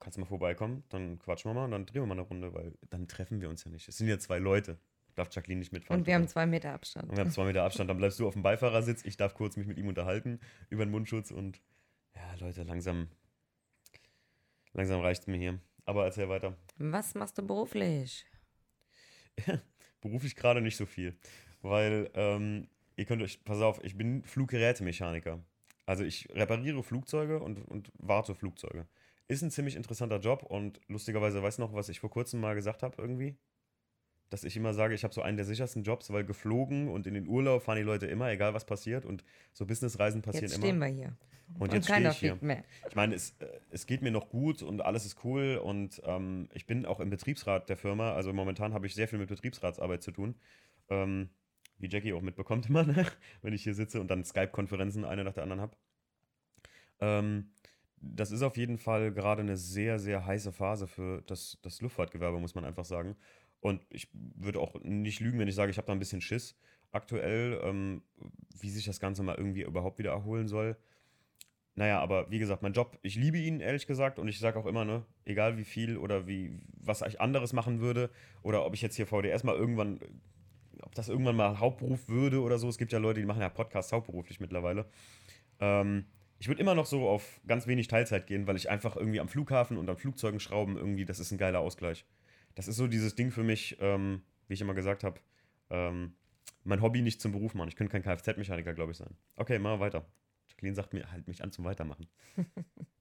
kannst 0.00 0.16
du 0.16 0.20
mal 0.20 0.26
vorbeikommen, 0.26 0.84
dann 0.88 1.18
quatschen 1.18 1.50
wir 1.50 1.54
mal 1.54 1.64
und 1.64 1.70
dann 1.70 1.86
drehen 1.86 2.02
wir 2.02 2.06
mal 2.06 2.14
eine 2.14 2.22
Runde, 2.22 2.54
weil 2.54 2.74
dann 2.90 3.08
treffen 3.08 3.40
wir 3.40 3.48
uns 3.48 3.64
ja 3.64 3.70
nicht. 3.70 3.88
Es 3.88 3.96
sind 3.96 4.08
ja 4.08 4.18
zwei 4.18 4.38
Leute. 4.38 4.78
Darf 5.14 5.28
Jacqueline 5.32 5.58
nicht 5.58 5.72
mitfahren. 5.72 6.00
Und 6.00 6.06
wir 6.06 6.14
haben 6.14 6.28
zwei 6.28 6.46
Meter 6.46 6.72
Abstand. 6.72 7.10
Und 7.10 7.16
wir 7.16 7.24
haben 7.24 7.32
zwei 7.32 7.44
Meter 7.44 7.64
Abstand. 7.64 7.90
Dann 7.90 7.96
bleibst 7.96 8.20
du 8.20 8.28
auf 8.28 8.34
dem 8.34 8.42
Beifahrersitz. 8.42 9.04
Ich 9.04 9.16
darf 9.16 9.34
kurz 9.34 9.56
mich 9.56 9.66
mit 9.66 9.76
ihm 9.76 9.88
unterhalten 9.88 10.38
über 10.70 10.84
den 10.84 10.92
Mundschutz 10.92 11.32
und 11.32 11.60
ja, 12.14 12.34
Leute, 12.38 12.62
langsam, 12.62 13.08
langsam 14.74 15.00
reicht 15.00 15.22
es 15.22 15.26
mir 15.26 15.36
hier. 15.36 15.58
Aber 15.86 16.04
erzähl 16.04 16.28
weiter. 16.28 16.56
Was 16.76 17.14
machst 17.14 17.36
du 17.38 17.42
beruflich? 17.42 18.26
beruflich 20.00 20.36
gerade 20.36 20.60
nicht 20.60 20.76
so 20.76 20.86
viel, 20.86 21.18
weil 21.62 22.10
ähm, 22.14 22.68
ihr 22.98 23.04
könnt 23.04 23.22
euch, 23.22 23.42
pass 23.44 23.60
auf, 23.60 23.82
ich 23.84 23.96
bin 23.96 24.24
Fluggerätemechaniker. 24.24 25.40
Also 25.86 26.04
ich 26.04 26.28
repariere 26.34 26.82
Flugzeuge 26.82 27.40
und, 27.40 27.62
und 27.66 27.90
warte 27.98 28.34
Flugzeuge. 28.34 28.86
Ist 29.28 29.42
ein 29.42 29.50
ziemlich 29.50 29.76
interessanter 29.76 30.18
Job 30.18 30.42
und 30.42 30.80
lustigerweise, 30.88 31.42
weißt 31.42 31.58
du 31.58 31.62
noch, 31.62 31.74
was 31.74 31.88
ich 31.88 32.00
vor 32.00 32.10
kurzem 32.10 32.40
mal 32.40 32.54
gesagt 32.54 32.82
habe 32.82 33.00
irgendwie? 33.00 33.38
Dass 34.30 34.44
ich 34.44 34.56
immer 34.56 34.74
sage, 34.74 34.94
ich 34.94 35.04
habe 35.04 35.14
so 35.14 35.22
einen 35.22 35.36
der 35.36 35.46
sichersten 35.46 35.84
Jobs, 35.84 36.12
weil 36.12 36.24
geflogen 36.24 36.88
und 36.88 37.06
in 37.06 37.14
den 37.14 37.28
Urlaub 37.28 37.62
fahren 37.62 37.76
die 37.76 37.84
Leute 37.84 38.06
immer, 38.06 38.30
egal 38.30 38.52
was 38.52 38.66
passiert 38.66 39.06
und 39.06 39.24
so 39.52 39.64
Businessreisen 39.64 40.20
passieren 40.20 40.44
jetzt 40.44 40.56
immer. 40.56 40.66
Jetzt 40.66 40.70
stehen 40.70 40.80
wir 40.80 40.88
hier. 40.88 41.16
Und, 41.54 41.62
und 41.62 41.72
jetzt 41.72 41.86
stehe 41.86 42.10
ich 42.10 42.18
hier. 42.18 42.36
Mehr. 42.40 42.64
Ich 42.88 42.96
meine, 42.96 43.14
es, 43.14 43.34
es 43.70 43.86
geht 43.86 44.02
mir 44.02 44.10
noch 44.10 44.28
gut 44.28 44.62
und 44.62 44.82
alles 44.82 45.06
ist 45.06 45.24
cool 45.24 45.58
und 45.62 46.02
ähm, 46.04 46.48
ich 46.52 46.66
bin 46.66 46.84
auch 46.84 47.00
im 47.00 47.08
Betriebsrat 47.08 47.68
der 47.70 47.78
Firma. 47.78 48.12
Also 48.12 48.32
momentan 48.32 48.74
habe 48.74 48.86
ich 48.86 48.94
sehr 48.94 49.08
viel 49.08 49.18
mit 49.18 49.28
Betriebsratsarbeit 49.28 50.02
zu 50.02 50.10
tun. 50.10 50.34
Ähm, 50.90 51.30
wie 51.78 51.88
Jackie 51.88 52.12
auch 52.12 52.22
mitbekommt 52.22 52.68
immer, 52.68 52.84
ne? 52.84 53.06
wenn 53.42 53.52
ich 53.52 53.62
hier 53.62 53.74
sitze 53.74 54.00
und 54.00 54.10
dann 54.10 54.24
Skype-Konferenzen 54.24 55.04
eine 55.04 55.24
nach 55.24 55.32
der 55.32 55.42
anderen 55.42 55.60
habe. 55.60 55.76
Ähm, 57.00 57.50
das 58.00 58.30
ist 58.30 58.42
auf 58.42 58.56
jeden 58.56 58.78
Fall 58.78 59.12
gerade 59.12 59.42
eine 59.42 59.56
sehr, 59.56 59.98
sehr 59.98 60.24
heiße 60.24 60.52
Phase 60.52 60.86
für 60.86 61.22
das, 61.22 61.58
das 61.62 61.80
Luftfahrtgewerbe, 61.80 62.38
muss 62.38 62.54
man 62.54 62.64
einfach 62.64 62.84
sagen. 62.84 63.16
Und 63.60 63.84
ich 63.90 64.08
würde 64.12 64.60
auch 64.60 64.80
nicht 64.82 65.20
lügen, 65.20 65.38
wenn 65.38 65.48
ich 65.48 65.54
sage, 65.54 65.70
ich 65.70 65.78
habe 65.78 65.86
da 65.86 65.92
ein 65.92 65.98
bisschen 65.98 66.20
Schiss 66.20 66.56
aktuell, 66.92 67.60
ähm, 67.64 68.02
wie 68.60 68.70
sich 68.70 68.84
das 68.84 69.00
Ganze 69.00 69.22
mal 69.22 69.36
irgendwie 69.36 69.62
überhaupt 69.62 69.98
wieder 69.98 70.12
erholen 70.12 70.48
soll. 70.48 70.76
Naja, 71.74 72.00
aber 72.00 72.30
wie 72.30 72.38
gesagt, 72.38 72.62
mein 72.62 72.72
Job, 72.72 72.98
ich 73.02 73.14
liebe 73.14 73.38
ihn, 73.38 73.60
ehrlich 73.60 73.86
gesagt, 73.86 74.18
und 74.18 74.26
ich 74.26 74.40
sage 74.40 74.58
auch 74.58 74.66
immer, 74.66 74.84
ne, 74.84 75.04
egal 75.24 75.58
wie 75.58 75.64
viel 75.64 75.96
oder 75.96 76.26
wie, 76.26 76.58
was 76.76 77.02
ich 77.02 77.20
anderes 77.20 77.52
machen 77.52 77.80
würde, 77.80 78.10
oder 78.42 78.64
ob 78.64 78.74
ich 78.74 78.82
jetzt 78.82 78.96
hier 78.96 79.06
VDS 79.06 79.44
mal 79.44 79.54
irgendwann 79.54 80.00
ob 80.82 80.94
das 80.94 81.08
irgendwann 81.08 81.36
mal 81.36 81.58
Hauptberuf 81.58 82.08
würde 82.08 82.40
oder 82.40 82.58
so. 82.58 82.68
Es 82.68 82.78
gibt 82.78 82.92
ja 82.92 82.98
Leute, 82.98 83.20
die 83.20 83.26
machen 83.26 83.40
ja 83.40 83.48
Podcasts 83.48 83.92
hauptberuflich 83.92 84.40
mittlerweile. 84.40 84.86
Ähm, 85.60 86.06
ich 86.38 86.48
würde 86.48 86.60
immer 86.60 86.74
noch 86.74 86.86
so 86.86 87.08
auf 87.08 87.40
ganz 87.46 87.66
wenig 87.66 87.88
Teilzeit 87.88 88.26
gehen, 88.26 88.46
weil 88.46 88.56
ich 88.56 88.70
einfach 88.70 88.96
irgendwie 88.96 89.20
am 89.20 89.28
Flughafen 89.28 89.76
und 89.76 89.88
an 89.88 89.96
Flugzeugen 89.96 90.40
schrauben, 90.40 90.76
irgendwie, 90.76 91.04
das 91.04 91.18
ist 91.18 91.32
ein 91.32 91.38
geiler 91.38 91.60
Ausgleich. 91.60 92.04
Das 92.54 92.68
ist 92.68 92.76
so 92.76 92.86
dieses 92.86 93.14
Ding 93.14 93.30
für 93.30 93.42
mich, 93.42 93.76
ähm, 93.80 94.22
wie 94.46 94.54
ich 94.54 94.60
immer 94.60 94.74
gesagt 94.74 95.04
habe, 95.04 95.20
ähm, 95.70 96.14
mein 96.64 96.82
Hobby 96.82 97.02
nicht 97.02 97.20
zum 97.20 97.32
Beruf 97.32 97.54
machen. 97.54 97.68
Ich 97.68 97.76
könnte 97.76 97.92
kein 97.92 98.02
Kfz-Mechaniker, 98.02 98.74
glaube 98.74 98.92
ich, 98.92 98.98
sein. 98.98 99.16
Okay, 99.36 99.58
machen 99.58 99.80
wir 99.80 99.80
weiter. 99.80 100.06
Jacqueline 100.48 100.74
sagt 100.74 100.92
mir, 100.92 101.10
halt 101.10 101.26
mich 101.28 101.42
an 101.42 101.52
zum 101.52 101.64
Weitermachen. 101.64 102.06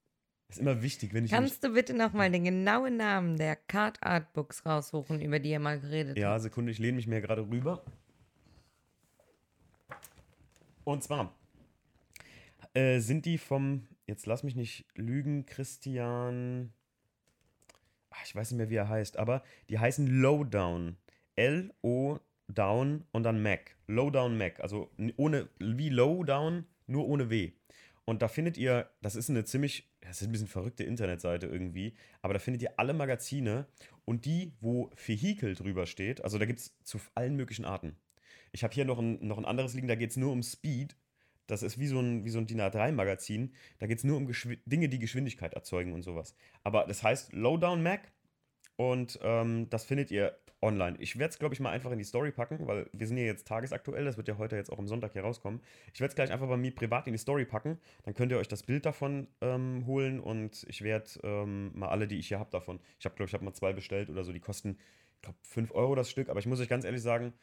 ist 0.49 0.59
immer 0.59 0.81
wichtig, 0.81 1.13
wenn 1.13 1.25
ich. 1.25 1.31
Kannst 1.31 1.63
du 1.63 1.69
bitte 1.69 1.93
nochmal 1.93 2.31
den 2.31 2.45
genauen 2.45 2.97
Namen 2.97 3.37
der 3.37 3.55
Card 3.55 4.01
Art 4.01 4.31
Books 4.33 4.65
raussuchen, 4.65 5.21
über 5.21 5.39
die 5.39 5.51
ihr 5.51 5.59
mal 5.59 5.79
geredet 5.79 6.17
ja, 6.17 6.29
habt? 6.29 6.35
Ja, 6.35 6.39
Sekunde, 6.39 6.71
ich 6.71 6.79
lehne 6.79 6.95
mich 6.95 7.07
mir 7.07 7.21
gerade 7.21 7.47
rüber. 7.47 7.83
Und 10.83 11.03
zwar 11.03 11.35
äh, 12.73 12.99
sind 12.99 13.25
die 13.25 13.37
vom, 13.37 13.87
jetzt 14.05 14.25
lass 14.25 14.43
mich 14.43 14.55
nicht 14.55 14.85
lügen, 14.95 15.45
Christian. 15.45 16.71
Ach, 18.09 18.23
ich 18.23 18.35
weiß 18.35 18.51
nicht 18.51 18.57
mehr, 18.57 18.69
wie 18.69 18.75
er 18.75 18.87
heißt, 18.87 19.17
aber 19.17 19.43
die 19.69 19.79
heißen 19.79 20.07
Lowdown. 20.07 20.95
L-O 21.35 22.19
Down 22.47 23.03
und 23.11 23.23
dann 23.23 23.41
Mac. 23.43 23.75
Lowdown 23.87 24.37
Mac. 24.37 24.59
Also 24.59 24.89
ohne, 25.17 25.49
wie 25.59 25.89
Lowdown, 25.89 26.65
nur 26.87 27.07
ohne 27.07 27.29
W. 27.29 27.51
Und 28.09 28.21
da 28.21 28.29
findet 28.29 28.57
ihr, 28.57 28.89
das 29.01 29.17
ist 29.17 29.29
eine 29.29 29.43
ziemlich, 29.43 29.91
das 29.99 30.21
ist 30.21 30.29
ein 30.29 30.31
bisschen 30.31 30.47
verrückte 30.47 30.85
Internetseite 30.85 31.45
irgendwie, 31.45 31.93
aber 32.21 32.33
da 32.33 32.39
findet 32.39 32.61
ihr 32.61 32.79
alle 32.79 32.93
Magazine 32.93 33.67
und 34.05 34.23
die, 34.23 34.53
wo 34.61 34.89
Vehikel 34.95 35.55
drüber 35.55 35.85
steht, 35.85 36.23
also 36.23 36.37
da 36.37 36.45
gibt 36.45 36.59
es 36.59 36.77
zu 36.85 37.01
allen 37.15 37.35
möglichen 37.35 37.65
Arten. 37.65 37.97
Ich 38.53 38.63
habe 38.63 38.73
hier 38.73 38.85
noch 38.85 38.97
ein, 38.97 39.19
noch 39.27 39.37
ein 39.37 39.43
anderes 39.43 39.73
liegen, 39.73 39.89
da 39.89 39.95
geht 39.95 40.11
es 40.11 40.15
nur 40.15 40.31
um 40.31 40.41
Speed. 40.41 40.95
Das 41.47 41.63
ist 41.63 41.79
wie 41.79 41.87
so 41.87 41.99
ein, 41.99 42.23
wie 42.23 42.29
so 42.29 42.39
ein 42.39 42.47
DIN 42.47 42.61
A3-Magazin. 42.61 43.53
Da 43.79 43.87
geht 43.87 43.97
es 43.97 44.03
nur 44.05 44.15
um 44.15 44.25
Geschw 44.25 44.57
Dinge, 44.65 44.87
die 44.87 44.99
Geschwindigkeit 44.99 45.53
erzeugen 45.53 45.91
und 45.91 46.03
sowas. 46.03 46.33
Aber 46.63 46.85
das 46.87 47.03
heißt 47.03 47.33
Lowdown 47.33 47.83
Mac 47.83 48.09
und 48.77 49.19
ähm, 49.21 49.69
das 49.69 49.83
findet 49.83 50.11
ihr 50.11 50.37
online. 50.61 50.97
Ich 50.99 51.19
werde 51.19 51.31
es, 51.31 51.39
glaube 51.39 51.53
ich, 51.53 51.59
mal 51.59 51.69
einfach 51.69 51.91
in 51.91 51.97
die 51.97 52.03
Story 52.03 52.31
packen, 52.31 52.65
weil 52.67 52.89
wir 52.91 53.07
sind 53.07 53.17
ja 53.17 53.25
jetzt 53.25 53.47
tagesaktuell. 53.47 54.05
Das 54.05 54.17
wird 54.17 54.27
ja 54.27 54.37
heute 54.37 54.55
jetzt 54.55 54.71
auch 54.71 54.79
am 54.79 54.87
Sonntag 54.87 55.13
hier 55.13 55.21
rauskommen. 55.21 55.61
Ich 55.93 55.99
werde 55.99 56.09
es 56.09 56.15
gleich 56.15 56.31
einfach 56.31 56.47
bei 56.47 56.57
mir 56.57 56.73
privat 56.73 57.07
in 57.07 57.13
die 57.13 57.19
Story 57.19 57.45
packen. 57.45 57.79
Dann 58.05 58.13
könnt 58.13 58.31
ihr 58.31 58.37
euch 58.37 58.47
das 58.47 58.63
Bild 58.63 58.85
davon 58.85 59.27
ähm, 59.41 59.85
holen 59.85 60.19
und 60.19 60.65
ich 60.67 60.81
werde 60.81 61.09
ähm, 61.23 61.77
mal 61.77 61.89
alle, 61.89 62.07
die 62.07 62.17
ich 62.17 62.29
hier 62.29 62.39
habe, 62.39 62.49
davon. 62.49 62.79
Ich 62.99 63.05
habe, 63.05 63.15
glaube 63.15 63.27
ich, 63.27 63.33
habe 63.33 63.45
mal 63.45 63.53
zwei 63.53 63.73
bestellt 63.73 64.09
oder 64.09 64.23
so. 64.23 64.31
Die 64.31 64.39
kosten, 64.39 64.77
ich 65.15 65.21
glaube, 65.21 65.37
5 65.43 65.71
Euro 65.73 65.95
das 65.95 66.09
Stück. 66.09 66.29
Aber 66.29 66.39
ich 66.39 66.47
muss 66.47 66.59
euch 66.59 66.69
ganz 66.69 66.85
ehrlich 66.85 67.01
sagen, 67.01 67.33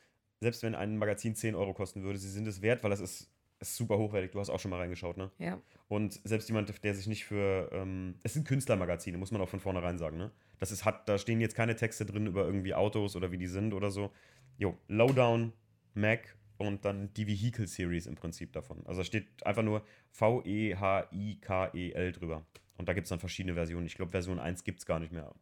selbst 0.41 0.63
wenn 0.63 0.75
ein 0.75 0.99
Magazin 0.99 1.35
10 1.35 1.55
Euro 1.55 1.73
kosten 1.73 2.03
würde, 2.03 2.19
sie 2.19 2.31
sind 2.31 2.47
es 2.49 2.63
wert, 2.63 2.83
weil 2.83 2.91
das 2.91 3.01
ist, 3.01 3.31
ist 3.69 3.77
super 3.77 3.99
hochwertig. 3.99 4.33
Du 4.33 4.41
hast 4.41 4.51
auch 4.51 4.61
schon 4.61 4.71
mal 4.71 4.79
reingeschaut, 4.79 5.17
ne? 5.17 5.31
Ja. 5.39 5.61
Und 5.89 6.21
selbst 6.25 6.49
jemand, 6.49 6.85
der 6.85 6.95
sich 6.95 7.07
nicht 7.07 7.25
für. 7.25 7.71
Ähm, 7.73 8.17
es 8.23 8.35
sind 8.35 8.47
Künstlermagazine, 8.47 9.19
muss 9.19 9.31
man 9.31 9.41
auch 9.41 9.49
von 9.49 9.61
vornherein 9.61 9.99
sagen, 9.99 10.17
ne? 10.17 10.31
Das 10.59 10.73
ist, 10.73 10.85
hat, 10.85 11.09
da 11.09 11.19
stehen 11.19 11.41
jetzt 11.41 11.55
keine 11.55 11.77
Texte 11.77 12.07
drin 12.07 12.27
über 12.27 12.45
irgendwie 12.45 12.75
Autos 12.75 13.17
oder 13.17 13.33
wie 13.33 13.39
die 13.39 13.47
sind 13.47 13.75
oder 13.75 13.91
so. 13.91 14.11
Jo, 14.57 14.77
Lowdown, 14.89 15.53
Mac 15.95 16.37
und 16.59 16.85
dann 16.85 17.13
die 17.15 17.27
Vehicle 17.27 17.67
Series 17.67 18.07
im 18.07 18.15
Prinzip 18.15 18.53
davon. 18.53 18.87
Also 18.87 19.01
da 19.01 19.05
steht 19.05 19.45
einfach 19.45 19.63
nur 19.63 19.85
V-E-H-I-K-E-L 20.13 22.13
drüber. 22.13 22.47
Und 22.77 22.89
da 22.89 22.93
gibt 22.93 23.07
es 23.07 23.09
dann 23.11 23.21
verschiedene 23.21 23.55
Versionen. 23.55 23.87
Ich 23.87 23.95
glaube, 23.95 24.13
Version 24.13 24.39
1 24.39 24.65
gibt 24.65 24.81
es 24.81 24.87
gar 24.87 25.01
nicht 25.01 25.13
mehr. 25.13 25.35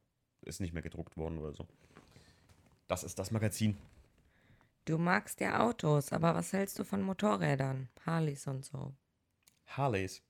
Ist 0.43 0.61
nicht 0.61 0.73
mehr 0.73 0.83
gedruckt 0.83 1.17
worden 1.17 1.39
oder 1.39 1.53
so. 1.53 1.67
Das 2.89 3.05
ist 3.05 3.19
das 3.19 3.31
Magazin. 3.31 3.77
Du 4.85 4.99
magst 4.99 5.41
ja 5.41 5.61
Autos, 5.61 6.13
aber 6.13 6.35
was 6.35 6.53
hältst 6.53 6.79
du 6.79 6.85
von 6.85 7.03
Motorrädern? 7.03 7.89
Harleys 8.05 8.47
und 8.47 8.65
so. 8.65 8.93
Harleys. 9.67 10.23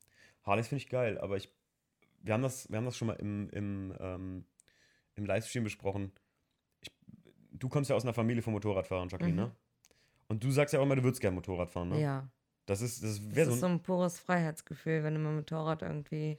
Harleys 0.43 0.69
finde 0.69 0.83
ich 0.83 0.89
geil, 0.89 1.19
aber 1.19 1.37
ich. 1.37 1.51
Wir 2.21 2.35
haben 2.35 2.43
das, 2.43 2.69
wir 2.71 2.77
haben 2.77 2.85
das 2.85 2.97
schon 2.97 3.09
mal 3.09 3.15
im, 3.15 3.49
im, 3.51 3.95
ähm, 3.99 4.45
im 5.17 5.27
Livestream 5.27 5.65
besprochen. 5.65 6.13
Ich, 6.81 6.93
du 7.51 7.69
kommst 7.69 7.91
ja 7.91 7.97
aus 7.97 8.05
einer 8.05 8.13
Familie 8.13 8.43
von 8.43 8.53
Motorradfahrern, 8.53 9.09
Jacqueline, 9.09 9.43
mhm. 9.43 9.49
ne? 9.49 9.57
Und 10.29 10.45
du 10.45 10.51
sagst 10.51 10.73
ja 10.73 10.81
auch 10.81 10.85
immer, 10.85 10.97
du 10.97 11.03
würdest 11.03 11.21
gerne 11.21 11.35
Motorrad 11.35 11.71
fahren, 11.71 11.89
ne? 11.89 12.01
Ja. 12.01 12.29
Das 12.67 12.81
ist, 12.81 13.03
das 13.03 13.21
das 13.35 13.47
so, 13.47 13.55
ist 13.55 13.61
so 13.61 13.67
ein 13.67 13.83
pures 13.83 14.21
Freiheitsgefühl, 14.21 15.03
wenn 15.03 15.15
du 15.15 15.21
mit 15.21 15.31
dem 15.31 15.37
Motorrad 15.37 15.83
irgendwie 15.83 16.39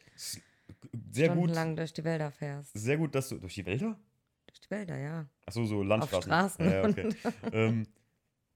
sehr 1.12 1.32
stundenlang 1.32 1.70
gut, 1.70 1.80
durch 1.80 1.94
die 1.94 2.04
Wälder 2.04 2.32
fährst. 2.32 2.72
Sehr 2.74 2.98
gut, 2.98 3.14
dass 3.14 3.30
du. 3.30 3.40
Durch 3.40 3.56
die 3.56 3.66
Wälder? 3.66 4.00
Durch 4.48 4.62
die 4.62 4.72
Wälder, 4.72 4.98
ja. 4.98 5.26
Achso, 5.46 5.66
so 5.66 5.84
Landstraßen. 5.84 6.32
Auf 6.32 6.54
Straßen. 6.54 6.72
Ja, 6.72 6.84
okay. 6.86 7.10
ähm, 7.52 7.88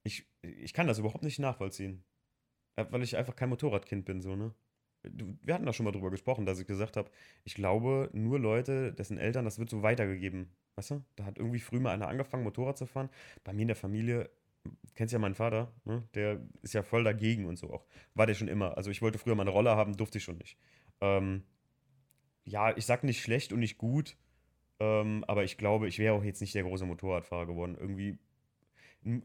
ich, 0.03 0.27
ich 0.41 0.73
kann 0.73 0.87
das 0.87 0.99
überhaupt 0.99 1.23
nicht 1.23 1.39
nachvollziehen. 1.39 2.03
Weil 2.75 3.01
ich 3.01 3.17
einfach 3.17 3.35
kein 3.35 3.49
Motorradkind 3.49 4.05
bin, 4.05 4.21
so, 4.21 4.35
ne? 4.35 4.53
Wir 5.03 5.53
hatten 5.53 5.65
da 5.65 5.73
schon 5.73 5.85
mal 5.85 5.91
drüber 5.91 6.11
gesprochen, 6.11 6.45
dass 6.45 6.59
ich 6.59 6.67
gesagt 6.67 6.97
habe, 6.97 7.09
ich 7.43 7.55
glaube, 7.55 8.09
nur 8.13 8.39
Leute, 8.39 8.93
dessen 8.93 9.17
Eltern, 9.17 9.45
das 9.45 9.57
wird 9.57 9.69
so 9.69 9.81
weitergegeben. 9.81 10.51
Weißt 10.75 10.91
du? 10.91 11.03
Da 11.15 11.25
hat 11.25 11.37
irgendwie 11.37 11.59
früh 11.59 11.79
mal 11.79 11.91
einer 11.91 12.07
angefangen, 12.07 12.43
Motorrad 12.43 12.77
zu 12.77 12.85
fahren. 12.85 13.09
Bei 13.43 13.53
mir 13.53 13.63
in 13.63 13.67
der 13.69 13.75
Familie, 13.75 14.29
kennst 14.95 15.13
ja 15.13 15.19
meinen 15.19 15.35
Vater, 15.35 15.71
ne? 15.85 16.07
der 16.13 16.41
ist 16.61 16.73
ja 16.73 16.83
voll 16.83 17.03
dagegen 17.03 17.45
und 17.45 17.57
so 17.57 17.71
auch. 17.71 17.85
War 18.13 18.27
der 18.27 18.35
schon 18.35 18.47
immer. 18.47 18.77
Also 18.77 18.91
ich 18.91 19.01
wollte 19.01 19.17
früher 19.17 19.35
mal 19.35 19.43
eine 19.43 19.51
Rolle 19.51 19.75
haben, 19.75 19.97
durfte 19.97 20.17
ich 20.17 20.23
schon 20.23 20.37
nicht. 20.37 20.57
Ähm, 21.01 21.43
ja, 22.43 22.75
ich 22.75 22.85
sag 22.85 23.03
nicht 23.03 23.21
schlecht 23.21 23.53
und 23.53 23.59
nicht 23.59 23.77
gut, 23.77 24.17
ähm, 24.79 25.23
aber 25.27 25.43
ich 25.43 25.57
glaube, 25.57 25.87
ich 25.87 25.99
wäre 25.99 26.13
auch 26.13 26.23
jetzt 26.23 26.41
nicht 26.41 26.55
der 26.55 26.63
große 26.63 26.85
Motorradfahrer 26.85 27.45
geworden. 27.45 27.75
Irgendwie 27.79 28.17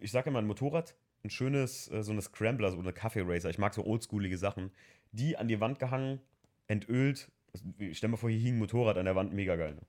ich 0.00 0.10
sage 0.10 0.30
immer 0.30 0.38
ein 0.38 0.46
Motorrad, 0.46 0.96
ein 1.24 1.30
schönes, 1.30 1.90
äh, 1.90 2.02
so 2.02 2.12
eine 2.12 2.22
Scrambler, 2.22 2.70
so 2.70 2.78
eine 2.78 2.92
Kaffee 2.92 3.22
Racer. 3.24 3.50
Ich 3.50 3.58
mag 3.58 3.74
so 3.74 3.84
oldschoolige 3.84 4.38
Sachen. 4.38 4.70
Die 5.12 5.36
an 5.36 5.48
die 5.48 5.60
Wand 5.60 5.78
gehangen, 5.78 6.20
entölt. 6.66 7.30
Stell 7.54 7.92
dir 7.92 8.08
mal 8.08 8.16
vor, 8.16 8.30
hier 8.30 8.40
hing 8.40 8.54
ein 8.54 8.58
Motorrad 8.58 8.96
an 8.96 9.04
der 9.04 9.14
Wand, 9.14 9.32
mega 9.32 9.56
geil. 9.56 9.74
Ne? 9.74 9.82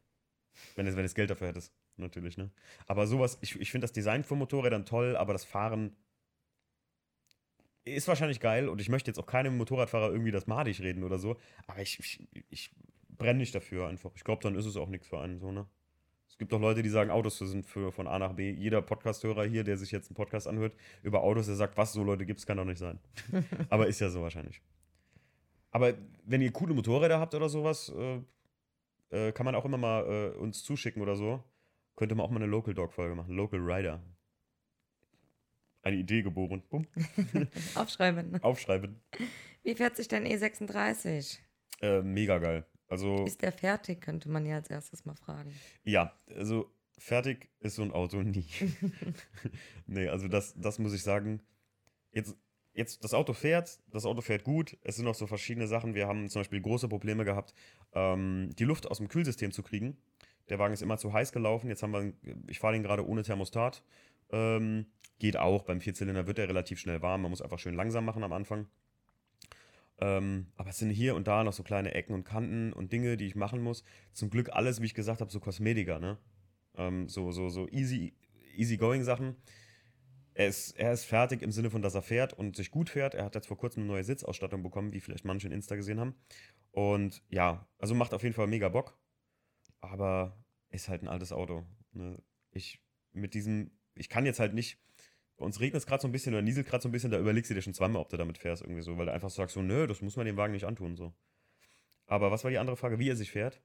Wenn 0.76 0.86
du 0.86 0.96
wenn 0.96 1.04
das 1.04 1.16
Geld 1.16 1.30
dafür 1.30 1.48
hättest, 1.48 1.74
natürlich, 1.98 2.38
ne? 2.38 2.52
Aber 2.88 3.08
sowas, 3.08 3.38
ich, 3.42 3.60
ich 3.60 3.72
finde 3.72 3.86
das 3.86 3.94
Design 3.94 4.24
von 4.24 4.38
Motorrädern 4.38 4.86
toll, 4.86 5.16
aber 5.16 5.34
das 5.34 5.46
Fahren 5.46 5.96
ist 7.86 8.08
wahrscheinlich 8.08 8.40
geil 8.40 8.70
und 8.70 8.80
ich 8.80 8.90
möchte 8.90 9.10
jetzt 9.10 9.18
auch 9.18 9.26
keinem 9.26 9.58
Motorradfahrer 9.58 10.12
irgendwie 10.12 10.32
das 10.32 10.48
madig 10.48 10.80
reden 10.82 11.04
oder 11.04 11.18
so, 11.18 11.38
aber 11.68 11.82
ich, 11.82 12.00
ich, 12.00 12.28
ich 12.50 12.72
brenne 13.10 13.40
nicht 13.40 13.54
dafür 13.56 13.88
einfach. 13.88 14.12
Ich 14.16 14.24
glaube, 14.24 14.42
dann 14.42 14.56
ist 14.56 14.66
es 14.66 14.78
auch 14.78 14.88
nichts 14.88 15.08
für 15.08 15.20
einen 15.20 15.40
so, 15.40 15.52
ne? 15.52 15.68
Es 16.34 16.40
gibt 16.40 16.52
doch 16.52 16.60
Leute, 16.60 16.82
die 16.82 16.90
sagen, 16.90 17.12
Autos 17.12 17.38
sind 17.38 17.64
für, 17.64 17.92
von 17.92 18.08
A 18.08 18.18
nach 18.18 18.34
B. 18.34 18.50
Jeder 18.50 18.82
Podcasthörer 18.82 19.46
hier, 19.46 19.64
der 19.64 19.78
sich 19.78 19.92
jetzt 19.92 20.10
einen 20.10 20.16
Podcast 20.16 20.48
anhört, 20.48 20.74
über 21.04 21.22
Autos, 21.22 21.46
der 21.46 21.54
sagt, 21.54 21.78
was 21.78 21.94
so 21.94 22.04
Leute 22.04 22.26
gibt 22.26 22.40
es, 22.40 22.48
kann 22.48 22.58
doch 22.58 22.66
nicht 22.66 22.80
sein. 22.80 22.98
Aber 23.70 23.86
ist 23.86 24.00
ja 24.00 24.10
so 24.10 24.24
wahrscheinlich. 24.24 24.60
Aber 25.70 25.94
wenn 26.26 26.42
ihr 26.42 26.52
coole 26.52 26.74
Motorräder 26.74 27.20
habt 27.20 27.36
oder 27.36 27.50
sowas, 27.50 27.94
äh, 27.96 29.28
äh, 29.28 29.32
kann 29.32 29.46
man 29.46 29.54
auch 29.54 29.64
immer 29.64 29.78
mal 29.78 30.34
äh, 30.34 30.38
uns 30.40 30.64
zuschicken 30.64 31.04
oder 31.04 31.16
so. 31.16 31.44
Könnte 31.96 32.16
man 32.16 32.26
auch 32.26 32.32
mal 32.32 32.38
eine 32.38 32.48
Local 32.48 32.74
Dog-Folge 32.74 33.14
machen. 33.14 33.36
Local 33.36 33.60
Rider. 33.60 34.02
Eine 35.84 35.98
Idee 35.98 36.24
geboren. 36.24 36.64
Bumm. 36.68 36.88
Aufschreiben. 37.76 38.42
Aufschreiben. 38.42 39.00
Wie 39.62 39.76
fährt 39.76 39.98
sich 39.98 40.08
dein 40.08 40.26
E36? 40.26 41.38
Äh, 41.80 42.02
mega 42.02 42.40
geil. 42.40 42.66
Also, 42.94 43.26
ist 43.26 43.42
der 43.42 43.52
fertig, 43.52 44.02
könnte 44.02 44.30
man 44.30 44.46
ja 44.46 44.58
als 44.58 44.70
erstes 44.70 45.04
mal 45.04 45.16
fragen. 45.16 45.52
Ja, 45.84 46.14
also 46.36 46.72
fertig 47.00 47.50
ist 47.60 47.74
so 47.74 47.82
ein 47.82 47.92
Auto 47.92 48.22
nie. 48.22 48.46
nee, 49.88 50.08
also 50.08 50.28
das, 50.28 50.54
das 50.56 50.78
muss 50.78 50.94
ich 50.94 51.02
sagen. 51.02 51.42
Jetzt, 52.12 52.38
jetzt, 52.74 53.04
das 53.04 53.16
Auto 53.16 53.34
fährt, 53.34 53.80
das 53.90 54.06
Auto 54.06 54.22
fährt 54.22 54.44
gut. 54.44 54.78
Es 54.84 54.98
sind 54.98 55.06
noch 55.06 55.16
so 55.16 55.26
verschiedene 55.26 55.66
Sachen. 55.66 55.96
Wir 55.96 56.08
haben 56.08 56.30
zum 56.30 56.42
Beispiel 56.42 56.62
große 56.62 56.88
Probleme 56.88 57.26
gehabt, 57.26 57.56
ähm, 57.94 58.52
die 58.60 58.64
Luft 58.64 58.86
aus 58.86 59.00
dem 59.00 59.08
Kühlsystem 59.08 59.52
zu 59.52 59.64
kriegen. 59.64 59.98
Der 60.50 60.60
Wagen 60.60 60.76
ist 60.76 60.84
immer 60.84 61.00
zu 61.00 61.12
heiß 61.12 61.32
gelaufen. 61.32 61.70
Jetzt 61.70 61.82
haben 61.82 61.94
wir, 61.94 62.14
ich 62.48 62.60
fahre 62.60 62.74
den 62.74 62.84
gerade 62.84 63.08
ohne 63.08 63.24
Thermostat. 63.24 63.82
Ähm, 64.30 64.86
geht 65.18 65.38
auch. 65.38 65.64
Beim 65.64 65.82
Vierzylinder 65.82 66.28
wird 66.28 66.38
er 66.38 66.48
relativ 66.48 66.78
schnell 66.78 67.02
warm. 67.02 67.24
Man 67.24 67.32
muss 67.32 67.42
einfach 67.42 67.58
schön 67.58 67.74
langsam 67.74 68.06
machen 68.06 68.24
am 68.24 68.34
Anfang. 68.34 68.68
Ähm, 70.00 70.48
aber 70.56 70.72
es 70.72 70.78
sind 70.78 70.90
hier 70.90 71.16
und 71.16 71.28
da 71.28 71.44
noch 71.44 71.54
so 71.54 71.64
kleine 71.64 71.94
Ecken 71.94 72.14
und 72.14 72.24
Kanten 72.24 72.74
und 72.74 72.92
Dinge, 72.92 73.18
die 73.18 73.28
ich 73.28 73.36
machen 73.36 73.62
muss. 73.62 73.84
Zum 74.12 74.30
Glück 74.30 74.50
alles, 74.52 74.82
wie 74.82 74.86
ich 74.86 74.96
gesagt 74.96 75.22
habe, 75.22 75.32
so 75.32 75.40
Kosmetika, 75.40 76.00
ne? 76.00 76.18
Ähm, 76.76 77.08
so, 77.08 77.32
so, 77.32 77.50
so 77.50 77.68
easy, 77.70 78.16
easy 78.56 78.78
Sachen. 79.04 79.36
Er 80.34 80.48
ist, 80.48 80.72
er 80.72 80.94
ist 80.94 81.06
fertig 81.06 81.44
im 81.44 81.52
Sinne 81.52 81.70
von, 81.70 81.84
dass 81.84 81.94
er 81.94 82.02
fährt 82.02 82.34
und 82.34 82.56
sich 82.56 82.72
gut 82.72 82.90
fährt. 82.90 83.14
Er 83.14 83.26
hat 83.26 83.36
jetzt 83.36 83.48
vor 83.48 83.58
kurzem 83.58 83.84
eine 83.84 83.92
neue 83.92 84.04
Sitzausstattung 84.04 84.64
bekommen, 84.64 84.92
wie 84.92 85.00
vielleicht 85.00 85.26
manche 85.26 85.48
in 85.48 85.54
Insta 85.54 85.76
gesehen 85.76 86.00
haben. 86.00 86.16
Und 86.72 87.22
ja, 87.30 87.68
also 87.78 87.94
macht 87.94 88.16
auf 88.16 88.24
jeden 88.24 88.34
Fall 88.34 88.48
mega 88.48 88.70
Bock. 88.70 88.98
Aber 89.80 90.44
ist 90.70 90.90
halt 90.90 91.04
ein 91.04 91.08
altes 91.08 91.32
Auto. 91.32 91.66
Ne? 91.92 92.18
Ich 92.52 92.82
mit 93.12 93.36
diesem, 93.36 93.72
ich 93.94 94.10
kann 94.10 94.26
jetzt 94.26 94.40
halt 94.40 94.56
nicht 94.56 94.80
bei 95.38 95.46
uns 95.46 95.60
regnet 95.60 95.82
es 95.82 95.88
gerade 95.88 96.02
so 96.02 96.08
ein 96.08 96.12
bisschen 96.12 96.34
oder 96.34 96.42
nieselt 96.42 96.68
gerade 96.68 96.82
so 96.82 96.90
ein 96.90 96.92
bisschen, 96.92 97.12
da 97.12 97.20
überlegst 97.20 97.50
du 97.50 97.56
dir 97.56 97.62
schon 97.62 97.74
zweimal, 97.74 98.02
ob 98.02 98.10
du 98.10 98.18
damit 98.18 98.38
fährst, 98.38 98.62
irgendwie 98.62 98.82
so, 98.82 98.98
weil 98.98 99.08
du 99.08 99.14
einfach 99.14 99.30
sagst 99.30 99.56
so, 99.56 99.62
nö, 99.62 99.88
das 99.88 100.02
muss 100.02 100.16
man 100.16 100.26
dem 100.26 100.38
Wagen 100.38 100.54
nicht 100.54 100.66
antun, 100.66 100.96
so. 100.96 101.14
Aber 102.06 102.32
was 102.32 102.44
war 102.44 102.52
die 102.52 102.58
andere 102.58 102.78
Frage, 102.78 103.00
wie 103.00 103.10
er 103.10 103.16
sich 103.16 103.32
fährt? 103.32 103.62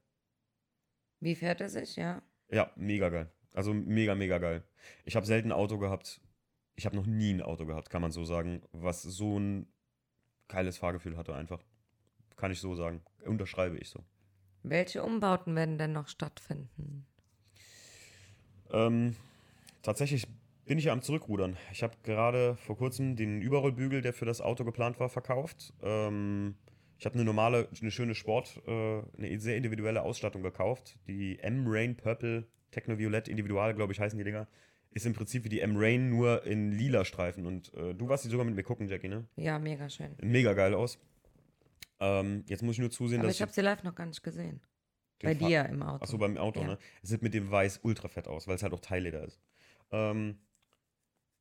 Wie 1.21 1.35
fährt 1.35 1.61
er 1.61 1.69
sich, 1.69 1.97
ja? 1.97 2.23
Ja, 2.49 2.71
mega 2.77 3.09
geil. 3.09 3.31
Also 3.53 3.75
mega, 3.75 4.15
mega 4.15 4.39
geil. 4.39 4.63
Ich 5.05 5.17
habe 5.17 5.27
selten 5.27 5.49
ein 5.49 5.59
Auto 5.59 5.79
gehabt, 5.79 6.21
ich 6.77 6.87
habe 6.87 6.97
noch 6.97 7.07
nie 7.07 7.35
ein 7.35 7.43
Auto 7.43 7.67
gehabt, 7.67 7.91
kann 7.91 8.03
man 8.03 8.13
so 8.13 8.25
sagen, 8.25 8.63
was 8.73 9.03
so 9.03 9.39
ein 9.39 9.67
geiles 10.47 10.79
Fahrgefühl 10.79 11.17
hatte 11.17 11.35
einfach. 11.35 11.63
Kann 12.37 12.53
ich 12.53 12.61
so 12.61 12.75
sagen. 12.75 13.03
Unterschreibe 13.25 13.77
ich 13.79 13.91
so. 13.91 14.05
Welche 14.63 15.03
Umbauten 15.03 15.57
werden 15.57 15.77
denn 15.77 15.93
noch 15.93 16.09
stattfinden? 16.09 17.07
Ähm, 18.71 19.17
tatsächlich 19.83 20.27
bin 20.69 20.79
ich 20.79 20.85
ja 20.85 20.93
am 20.93 21.03
Zurückrudern. 21.03 21.57
Ich 21.73 21.83
habe 21.83 21.95
gerade 22.05 22.57
vor 22.57 22.77
kurzem 22.77 23.17
den 23.17 23.41
Überrollbügel, 23.43 24.01
der 24.03 24.13
für 24.13 24.25
das 24.27 24.41
Auto 24.41 24.65
geplant 24.65 25.01
war, 25.01 25.09
verkauft. 25.09 25.73
Ähm, 25.83 26.55
ich 26.99 27.07
habe 27.07 27.15
eine 27.15 27.25
normale, 27.25 27.69
eine 27.81 27.91
schöne 27.91 28.15
Sport, 28.15 28.61
äh, 28.67 29.03
eine 29.17 29.39
sehr 29.41 29.57
individuelle 29.57 30.03
Ausstattung 30.03 30.43
gekauft. 30.43 30.97
Die 31.07 31.39
M-Rain 31.41 31.97
Purple 31.97 32.47
Techno 32.71 32.99
Violett 32.99 33.29
Individual, 33.29 33.75
glaube 33.75 33.93
ich, 33.93 34.01
heißen 34.01 34.19
die 34.19 34.25
Dinger. 34.25 34.47
ist 34.91 35.07
im 35.07 35.13
Prinzip 35.15 35.45
wie 35.45 35.49
die 35.49 35.61
M-Rain, 35.61 36.09
nur 36.11 36.45
in 36.45 36.73
lila 36.73 37.05
Streifen. 37.05 37.47
Und 37.47 37.73
äh, 37.75 37.95
du 37.95 38.09
warst 38.09 38.25
die 38.25 38.29
sogar 38.29 38.45
mit 38.47 38.55
mir 38.55 38.63
gucken, 38.63 38.89
Jackie, 38.89 39.09
ne? 39.09 39.27
Ja, 39.37 39.59
mega 39.59 39.89
schön. 39.89 40.15
Mega 40.21 40.53
geil 40.55 40.75
aus. 40.75 40.99
Ähm, 42.01 42.45
jetzt 42.47 42.63
muss 42.63 42.75
ich 42.77 42.81
nur 42.81 42.91
zusehen, 42.91 43.19
Aber 43.21 43.29
dass 43.29 43.37
ich 43.37 43.43
habe 43.43 43.53
sie 43.53 43.61
live 43.61 43.83
noch 43.85 43.95
gar 43.95 44.07
nicht 44.07 44.23
gesehen. 44.23 44.61
Bei 45.23 45.35
Fa- 45.35 45.47
dir 45.49 45.67
im 45.67 45.83
Auto. 45.83 46.03
Achso, 46.05 46.19
beim 46.19 46.37
Auto, 46.37 46.61
Ja. 46.61 46.67
ne? 46.69 46.79
Es 47.03 47.09
sieht 47.11 47.23
mit 47.23 47.35
dem 47.35 47.51
Weiß 47.51 47.81
ultra 47.83 48.09
fett 48.09 48.29
aus, 48.29 48.47
weil 48.47 48.55
es 48.57 48.63
halt 48.63 48.73
auch 48.73 48.81
Teilleder 48.81 49.25
ist. 49.25 49.41
Ähm, 49.91 50.39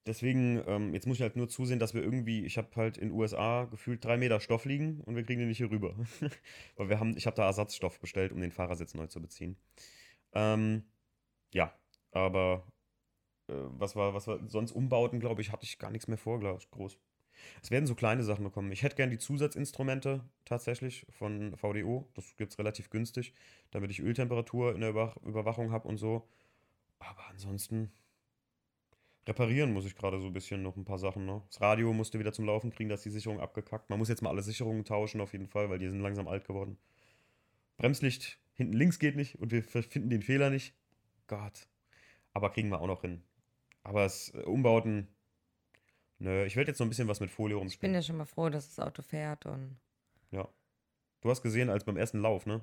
deswegen, 0.07 0.63
ähm, 0.67 0.93
jetzt 0.93 1.05
muss 1.05 1.17
ich 1.17 1.21
halt 1.21 1.35
nur 1.35 1.49
zusehen, 1.49 1.79
dass 1.79 1.93
wir 1.93 2.01
irgendwie, 2.01 2.45
ich 2.45 2.57
habe 2.57 2.69
halt 2.75 2.97
in 2.97 3.11
USA 3.11 3.65
gefühlt 3.65 4.03
drei 4.03 4.17
Meter 4.17 4.39
Stoff 4.39 4.65
liegen 4.65 5.01
und 5.01 5.15
wir 5.15 5.23
kriegen 5.23 5.39
den 5.39 5.49
nicht 5.49 5.57
hier 5.57 5.71
rüber. 5.71 5.95
weil 6.77 6.89
wir 6.89 6.99
haben, 6.99 7.15
ich 7.17 7.25
habe 7.25 7.35
da 7.35 7.45
Ersatzstoff 7.45 7.99
bestellt, 7.99 8.31
um 8.31 8.41
den 8.41 8.51
Fahrersitz 8.51 8.93
neu 8.93 9.07
zu 9.07 9.21
beziehen. 9.21 9.57
Ähm, 10.33 10.83
ja, 11.53 11.73
aber 12.11 12.63
äh, 13.47 13.53
was 13.53 13.95
war, 13.95 14.13
was 14.13 14.27
war, 14.27 14.39
sonst 14.47 14.71
Umbauten, 14.71 15.19
glaube 15.19 15.41
ich, 15.41 15.51
hatte 15.51 15.65
ich 15.65 15.77
gar 15.77 15.91
nichts 15.91 16.07
mehr 16.07 16.17
vor, 16.17 16.39
glaube 16.39 16.59
ich, 16.61 16.71
groß. 16.71 16.97
Es 17.61 17.71
werden 17.71 17.85
so 17.85 17.95
kleine 17.95 18.23
Sachen 18.23 18.43
noch 18.43 18.51
kommen. 18.51 18.71
Ich 18.71 18.83
hätte 18.83 18.95
gern 18.95 19.11
die 19.11 19.19
Zusatzinstrumente 19.19 20.23
tatsächlich 20.45 21.05
von 21.09 21.55
VDO. 21.55 22.09
Das 22.15 22.35
gibt 22.35 22.51
es 22.51 22.59
relativ 22.59 22.89
günstig, 22.89 23.33
damit 23.71 23.91
ich 23.91 24.01
Öltemperatur 24.01 24.73
in 24.73 24.81
der 24.81 24.89
Überwach 24.89 25.17
Überwachung 25.17 25.71
habe 25.71 25.87
und 25.87 25.97
so. 25.97 26.27
Aber 26.99 27.27
ansonsten 27.29 27.91
reparieren 29.27 29.73
muss 29.73 29.85
ich 29.85 29.95
gerade 29.95 30.19
so 30.19 30.27
ein 30.27 30.33
bisschen 30.33 30.61
noch 30.63 30.75
ein 30.75 30.85
paar 30.85 30.99
Sachen. 30.99 31.25
Ne? 31.25 31.41
Das 31.49 31.61
Radio 31.61 31.93
musste 31.93 32.19
wieder 32.19 32.33
zum 32.33 32.45
Laufen 32.45 32.71
kriegen, 32.71 32.89
da 32.89 32.95
ist 32.95 33.05
die 33.05 33.09
Sicherung 33.09 33.39
abgekackt. 33.39 33.89
Man 33.89 33.99
muss 33.99 34.09
jetzt 34.09 34.21
mal 34.21 34.29
alle 34.29 34.41
Sicherungen 34.41 34.85
tauschen 34.85 35.21
auf 35.21 35.33
jeden 35.33 35.47
Fall, 35.47 35.69
weil 35.69 35.79
die 35.79 35.89
sind 35.89 35.99
langsam 35.99 36.27
alt 36.27 36.45
geworden. 36.45 36.77
Bremslicht 37.77 38.39
hinten 38.53 38.73
links 38.73 38.99
geht 38.99 39.15
nicht 39.15 39.39
und 39.39 39.51
wir 39.51 39.63
finden 39.63 40.09
den 40.09 40.21
Fehler 40.23 40.49
nicht. 40.49 40.73
Gott. 41.27 41.67
Aber 42.33 42.49
kriegen 42.51 42.69
wir 42.69 42.79
auch 42.81 42.87
noch 42.87 43.01
hin. 43.01 43.23
Aber 43.83 44.05
es 44.05 44.33
äh, 44.33 44.39
Umbauten. 44.43 45.07
Nö, 46.19 46.45
ich 46.45 46.55
werde 46.55 46.71
jetzt 46.71 46.79
noch 46.79 46.85
ein 46.87 46.89
bisschen 46.89 47.07
was 47.07 47.19
mit 47.19 47.29
Folie 47.29 47.55
ich 47.55 47.59
bin 47.59 47.61
rumspielen. 47.67 47.93
ja 47.95 48.01
schon 48.01 48.17
mal 48.17 48.25
froh, 48.25 48.49
dass 48.49 48.73
das 48.75 48.85
Auto 48.85 49.01
fährt 49.03 49.45
und 49.45 49.77
Ja. 50.31 50.47
Du 51.21 51.29
hast 51.29 51.41
gesehen, 51.41 51.69
als 51.69 51.83
beim 51.83 51.97
ersten 51.97 52.19
Lauf, 52.19 52.45
ne? 52.45 52.61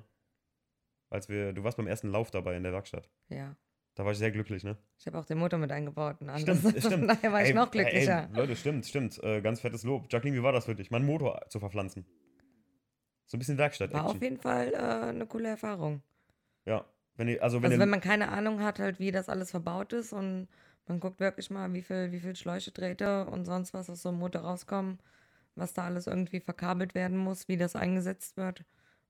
Als 1.09 1.29
wir, 1.29 1.53
du 1.53 1.63
warst 1.63 1.77
beim 1.77 1.87
ersten 1.87 2.09
Lauf 2.09 2.31
dabei 2.31 2.57
in 2.57 2.63
der 2.63 2.73
Werkstatt. 2.73 3.09
ja. 3.29 3.55
Da 3.95 4.03
war 4.03 4.11
ich 4.11 4.17
sehr 4.17 4.31
glücklich, 4.31 4.63
ne? 4.63 4.77
Ich 4.99 5.07
habe 5.07 5.17
auch 5.17 5.25
den 5.25 5.37
Motor 5.37 5.57
mit 5.57 5.71
eingebaut 5.71 6.17
und 6.19 6.29
alles. 6.29 6.41
Stimmt, 6.41 6.79
stimmt. 6.83 7.09
Daher 7.09 7.31
war 7.31 7.41
ich 7.41 7.49
Ey, 7.49 7.53
noch 7.53 7.71
glücklicher. 7.71 8.29
Ey, 8.29 8.37
Leute, 8.37 8.55
stimmt, 8.57 8.85
stimmt. 8.85 9.23
Äh, 9.23 9.41
ganz 9.41 9.61
fettes 9.61 9.83
Lob. 9.83 10.11
Jacqueline, 10.11 10.37
wie 10.37 10.43
war 10.43 10.51
das 10.51 10.65
für 10.65 10.75
dich, 10.75 10.91
meinen 10.91 11.05
Motor 11.05 11.45
zu 11.49 11.59
verpflanzen? 11.59 12.05
So 13.25 13.37
ein 13.37 13.39
bisschen 13.39 13.57
Werkstatt. 13.57 13.93
war 13.93 14.05
auf 14.05 14.21
jeden 14.21 14.37
Fall 14.37 14.73
äh, 14.73 14.77
eine 14.77 15.25
coole 15.25 15.49
Erfahrung. 15.49 16.03
Ja. 16.65 16.85
Wenn 17.15 17.29
ihr, 17.29 17.41
also 17.41 17.61
wenn 17.61 17.71
Also 17.71 17.79
wenn 17.79 17.89
man 17.89 18.01
keine 18.01 18.29
Ahnung 18.29 18.61
hat, 18.61 18.79
halt, 18.79 18.99
wie 18.99 19.11
das 19.11 19.29
alles 19.29 19.51
verbaut 19.51 19.93
ist 19.93 20.11
und 20.11 20.49
man 20.87 20.99
guckt 20.99 21.21
wirklich 21.21 21.49
mal, 21.49 21.71
wie 21.73 21.81
viel, 21.81 22.11
wie 22.11 22.19
viel 22.19 22.35
Schläuche, 22.35 22.71
Drähte 22.71 23.25
und 23.25 23.45
sonst 23.45 23.73
was 23.73 23.89
aus 23.89 24.01
so 24.01 24.09
einem 24.09 24.19
Motor 24.19 24.41
rauskommen, 24.41 24.99
was 25.55 25.73
da 25.73 25.85
alles 25.85 26.07
irgendwie 26.07 26.41
verkabelt 26.41 26.93
werden 26.95 27.17
muss, 27.17 27.47
wie 27.47 27.55
das 27.57 27.77
eingesetzt 27.77 28.35
wird, 28.35 28.65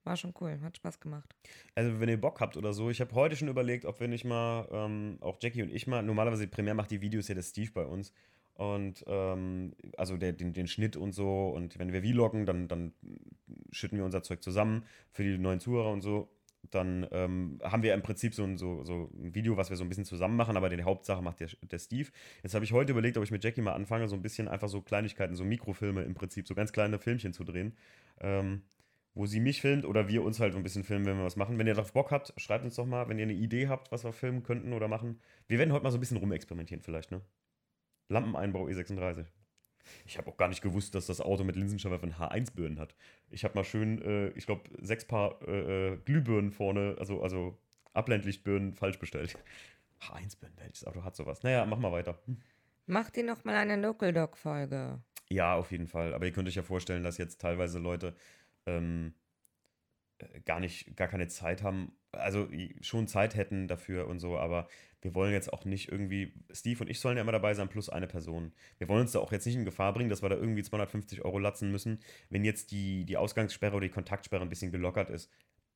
war 0.05 0.17
schon 0.17 0.33
cool, 0.39 0.59
hat 0.61 0.77
Spaß 0.77 0.99
gemacht. 0.99 1.35
also 1.73 1.99
wenn 1.99 2.09
ihr 2.09 2.19
Bock 2.19 2.39
habt 2.41 2.57
oder 2.57 2.73
so, 2.73 2.89
ich 2.89 3.01
habe 3.01 3.13
heute 3.15 3.35
schon 3.35 3.47
überlegt, 3.47 3.85
ob 3.85 3.99
wir 3.99 4.07
nicht 4.07 4.25
mal, 4.25 4.67
ähm, 4.71 5.17
auch 5.21 5.37
Jackie 5.41 5.63
und 5.63 5.71
ich 5.71 5.87
mal, 5.87 6.03
normalerweise 6.03 6.47
primär 6.47 6.73
macht 6.73 6.91
die 6.91 7.01
Videos 7.01 7.27
ja 7.27 7.35
der 7.35 7.43
Steve 7.43 7.71
bei 7.73 7.85
uns. 7.85 8.13
Und 8.55 9.03
ähm, 9.07 9.73
also 9.97 10.15
der, 10.15 10.31
den, 10.31 10.53
den 10.53 10.67
Schnitt 10.67 10.95
und 10.95 11.11
so. 11.11 11.49
Und 11.49 11.77
wenn 11.77 11.91
wir 11.91 12.01
vloggen, 12.01 12.45
dann, 12.45 12.67
dann 12.69 12.93
schütten 13.71 13.97
wir 13.97 14.05
unser 14.05 14.23
Zeug 14.23 14.41
zusammen 14.41 14.85
für 15.11 15.23
die 15.23 15.37
neuen 15.37 15.59
Zuhörer 15.59 15.91
und 15.91 16.01
so. 16.01 16.29
Dann 16.71 17.05
ähm, 17.11 17.59
haben 17.63 17.83
wir 17.83 17.93
im 17.93 18.01
Prinzip 18.01 18.33
so 18.33 18.43
ein, 18.43 18.57
so, 18.57 18.83
so 18.83 19.11
ein 19.13 19.35
Video, 19.35 19.57
was 19.57 19.69
wir 19.69 19.77
so 19.77 19.83
ein 19.83 19.89
bisschen 19.89 20.05
zusammen 20.05 20.35
machen, 20.35 20.57
aber 20.57 20.69
die 20.69 20.81
Hauptsache 20.83 21.21
macht 21.21 21.41
der, 21.41 21.49
der 21.69 21.79
Steve. 21.79 22.09
Jetzt 22.43 22.55
habe 22.55 22.65
ich 22.65 22.71
heute 22.71 22.91
überlegt, 22.91 23.17
ob 23.17 23.23
ich 23.23 23.31
mit 23.31 23.43
Jackie 23.43 23.61
mal 23.61 23.73
anfange, 23.73 24.07
so 24.07 24.15
ein 24.15 24.21
bisschen 24.21 24.47
einfach 24.47 24.69
so 24.69 24.81
Kleinigkeiten, 24.81 25.35
so 25.35 25.43
Mikrofilme 25.43 26.03
im 26.03 26.15
Prinzip, 26.15 26.47
so 26.47 26.55
ganz 26.55 26.71
kleine 26.71 26.97
Filmchen 26.97 27.33
zu 27.33 27.43
drehen. 27.43 27.75
Ähm, 28.19 28.63
wo 29.15 29.25
sie 29.25 29.39
mich 29.39 29.61
filmt 29.61 29.85
oder 29.85 30.07
wir 30.09 30.23
uns 30.23 30.39
halt 30.39 30.55
ein 30.55 30.63
bisschen 30.63 30.83
filmen, 30.83 31.05
wenn 31.05 31.17
wir 31.17 31.23
was 31.23 31.37
machen. 31.37 31.57
Wenn 31.57 31.67
ihr 31.67 31.73
darauf 31.73 31.93
Bock 31.93 32.11
habt, 32.11 32.33
schreibt 32.37 32.65
uns 32.65 32.75
doch 32.75 32.85
mal, 32.85 33.07
wenn 33.07 33.17
ihr 33.17 33.23
eine 33.23 33.33
Idee 33.33 33.69
habt, 33.69 33.91
was 33.91 34.03
wir 34.03 34.11
filmen 34.11 34.43
könnten 34.43 34.73
oder 34.73 34.89
machen. 34.89 35.19
Wir 35.47 35.57
werden 35.57 35.71
heute 35.71 35.83
mal 35.83 35.91
so 35.91 35.97
ein 35.97 36.01
bisschen 36.01 36.17
rumexperimentieren 36.17 36.83
vielleicht, 36.83 37.11
ne? 37.11 37.21
Lampeneinbau 38.09 38.67
E36. 38.67 39.25
Ich 40.05 40.17
habe 40.17 40.29
auch 40.29 40.37
gar 40.37 40.49
nicht 40.49 40.61
gewusst, 40.61 40.95
dass 40.95 41.05
das 41.05 41.21
Auto 41.21 41.43
mit 41.43 41.55
Linsenscheinwerfer 41.55 42.07
H1-Birnen 42.07 42.79
hat. 42.79 42.95
Ich 43.29 43.43
habe 43.43 43.55
mal 43.55 43.63
schön, 43.63 44.01
äh, 44.01 44.29
ich 44.29 44.45
glaube, 44.45 44.63
sechs 44.81 45.05
Paar 45.05 45.41
äh, 45.47 45.93
äh, 45.93 45.97
Glühbirnen 45.97 46.51
vorne, 46.51 46.95
also, 46.99 47.21
also 47.21 47.57
Abblendlichtbirnen 47.93 48.73
falsch 48.73 48.99
bestellt. 48.99 49.37
H1-Birnen, 50.01 50.57
welches 50.57 50.85
Auto 50.85 51.03
hat 51.03 51.15
sowas? 51.15 51.41
Naja, 51.43 51.65
mach 51.65 51.77
mal 51.77 51.91
weiter. 51.91 52.19
Hm. 52.25 52.37
Mach 52.87 53.09
dir 53.09 53.23
noch 53.23 53.43
mal 53.45 53.55
eine 53.55 53.77
Local 53.77 54.11
Dog 54.11 54.37
Folge. 54.37 54.99
Ja, 55.29 55.55
auf 55.55 55.71
jeden 55.71 55.87
Fall. 55.87 56.13
Aber 56.13 56.25
ihr 56.25 56.31
könnt 56.31 56.47
euch 56.47 56.55
ja 56.55 56.61
vorstellen, 56.63 57.03
dass 57.03 57.17
jetzt 57.17 57.41
teilweise 57.41 57.79
Leute 57.79 58.15
ähm, 58.65 59.13
äh, 60.19 60.41
gar 60.41 60.59
nicht, 60.59 60.95
gar 60.95 61.07
keine 61.07 61.27
Zeit 61.27 61.63
haben, 61.63 61.93
also 62.11 62.47
schon 62.81 63.07
Zeit 63.07 63.35
hätten 63.35 63.67
dafür 63.67 64.07
und 64.07 64.19
so, 64.19 64.37
aber 64.37 64.67
wir 65.01 65.13
wollen 65.13 65.33
jetzt 65.33 65.53
auch 65.53 65.65
nicht 65.65 65.91
irgendwie, 65.91 66.33
Steve 66.51 66.79
und 66.83 66.89
ich 66.89 66.99
sollen 66.99 67.17
ja 67.17 67.21
immer 67.21 67.31
dabei 67.31 67.53
sein, 67.53 67.69
plus 67.69 67.89
eine 67.89 68.07
Person. 68.07 68.53
Wir 68.79 68.87
wollen 68.87 69.01
uns 69.01 69.11
da 69.11 69.19
auch 69.19 69.31
jetzt 69.31 69.45
nicht 69.45 69.55
in 69.55 69.65
Gefahr 69.65 69.93
bringen, 69.93 70.09
dass 70.09 70.23
wir 70.23 70.29
da 70.29 70.35
irgendwie 70.35 70.63
250 70.63 71.23
Euro 71.23 71.37
latzen 71.37 71.71
müssen. 71.71 71.99
Wenn 72.29 72.43
jetzt 72.43 72.71
die, 72.71 73.05
die 73.05 73.17
Ausgangssperre 73.17 73.75
oder 73.75 73.85
die 73.85 73.93
Kontaktsperre 73.93 74.41
ein 74.41 74.49
bisschen 74.49 74.71
gelockert 74.71 75.09
ist, 75.11 75.29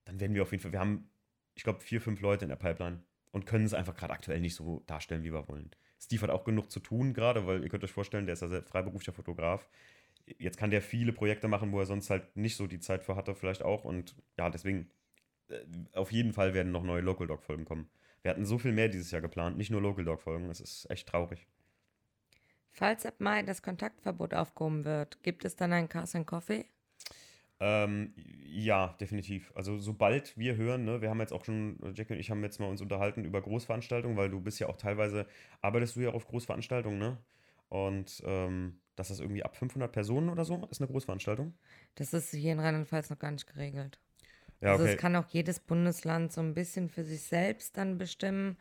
dann 0.06 0.20
werden 0.20 0.34
wir 0.34 0.42
auf 0.42 0.52
jeden 0.52 0.64
Fall, 0.64 0.72
wir 0.72 0.80
haben, 0.80 1.12
ich 1.54 1.64
glaube, 1.64 1.82
vier, 1.82 2.02
fünf 2.02 2.22
Leute 2.22 2.46
in 2.46 2.50
der 2.50 2.56
Pipeline 2.56 3.04
und 3.32 3.46
können 3.46 3.66
es 3.66 3.76
einfach 3.76 3.96
gerade 3.96 4.14
aktuell 4.14 4.40
nicht 4.40 4.56
so 4.56 4.84
darstellen, 4.88 5.24
wie 5.24 5.34
wir 5.34 5.48
wollen. 5.48 5.70
Steve 6.00 6.24
hat 6.24 6.30
auch 6.30 6.46
genug 6.46 6.72
zu 6.72 6.80
tun 6.80 7.14
gerade, 7.14 7.46
weil 7.46 7.62
ihr 7.62 7.70
könnt 7.70 7.84
euch 7.84 7.92
vorstellen, 7.92 8.26
der 8.26 8.34
ist 8.34 8.42
ja 8.42 8.48
selbst 8.48 8.72
freiberuflicher 8.72 9.14
Fotograf. 9.14 9.70
Jetzt 10.38 10.58
kann 10.58 10.70
der 10.70 10.82
viele 10.82 11.14
Projekte 11.14 11.48
machen, 11.48 11.72
wo 11.72 11.80
er 11.80 11.86
sonst 11.86 12.10
halt 12.10 12.36
nicht 12.36 12.56
so 12.56 12.68
die 12.68 12.80
Zeit 12.80 13.04
für 13.04 13.16
hatte, 13.16 13.36
vielleicht 13.36 13.64
auch. 13.64 13.84
Und 13.84 14.16
ja, 14.38 14.50
deswegen, 14.50 14.90
äh, 15.50 15.60
auf 15.94 16.12
jeden 16.12 16.34
Fall 16.34 16.54
werden 16.54 16.72
noch 16.72 16.84
neue 16.84 17.02
Local 17.02 17.28
Dog 17.28 17.44
Folgen 17.44 17.66
kommen. 17.66 17.90
Wir 18.22 18.32
hatten 18.32 18.46
so 18.46 18.58
viel 18.58 18.74
mehr 18.74 18.90
dieses 18.90 19.12
Jahr 19.12 19.22
geplant, 19.22 19.58
nicht 19.58 19.72
nur 19.72 19.82
Local 19.82 20.06
Dog 20.06 20.22
Folgen. 20.22 20.48
Das 20.48 20.60
ist 20.60 20.90
echt 20.90 21.08
traurig. 21.08 21.48
Falls 22.72 23.06
ab 23.06 23.16
Mai 23.20 23.44
das 23.44 23.62
Kontaktverbot 23.62 24.34
aufgehoben 24.34 24.86
wird, 24.86 25.24
gibt 25.24 25.46
es 25.46 25.56
dann 25.56 25.74
einen 25.74 25.90
Cars 25.90 26.16
and 26.16 26.28
Coffee? 26.28 26.66
Ähm, 27.62 28.14
ja, 28.46 28.96
definitiv. 29.02 29.52
Also 29.54 29.78
sobald 29.80 30.38
wir 30.38 30.56
hören, 30.56 30.86
ne, 30.86 31.02
wir 31.02 31.10
haben 31.10 31.20
jetzt 31.20 31.34
auch 31.34 31.44
schon, 31.44 31.78
Jackie 31.94 32.14
und 32.14 32.20
ich 32.20 32.32
haben 32.32 32.42
jetzt 32.42 32.60
mal 32.60 32.70
uns 32.70 32.82
unterhalten 32.82 33.26
über 33.26 33.42
Großveranstaltungen, 33.42 34.16
weil 34.16 34.30
du 34.30 34.40
bist 34.40 34.60
ja 34.60 34.68
auch 34.68 34.78
teilweise, 34.78 35.28
arbeitest 35.62 35.98
du 35.98 36.02
ja 36.02 36.12
auf 36.12 36.26
Großveranstaltungen, 36.28 37.00
ne? 37.00 37.18
Und 37.68 38.24
ähm, 38.26 38.80
dass 39.00 39.08
das 39.08 39.22
irgendwie 39.22 39.44
ab 39.44 39.56
500 39.56 39.92
Personen 39.92 40.30
oder 40.30 40.44
so 40.44 40.68
ist 40.70 40.82
eine 40.82 40.92
Großveranstaltung. 40.92 41.54
Das 41.96 42.14
ist 42.14 42.32
hier 42.32 42.52
in 42.52 42.60
Rheinland-Pfalz 42.60 43.10
noch 43.10 43.18
gar 43.18 43.32
nicht 43.32 43.48
geregelt. 43.48 43.98
Ja, 44.60 44.72
Also 44.72 44.84
okay. 44.84 44.94
es 44.94 45.00
kann 45.00 45.16
auch 45.16 45.28
jedes 45.30 45.62
Bundesland 45.62 46.34
so 46.34 46.42
ein 46.42 46.54
bisschen 46.54 46.90
für 46.90 47.06
sich 47.06 47.22
selbst 47.22 47.78
dann 47.78 47.98
bestimmen. 47.98 48.58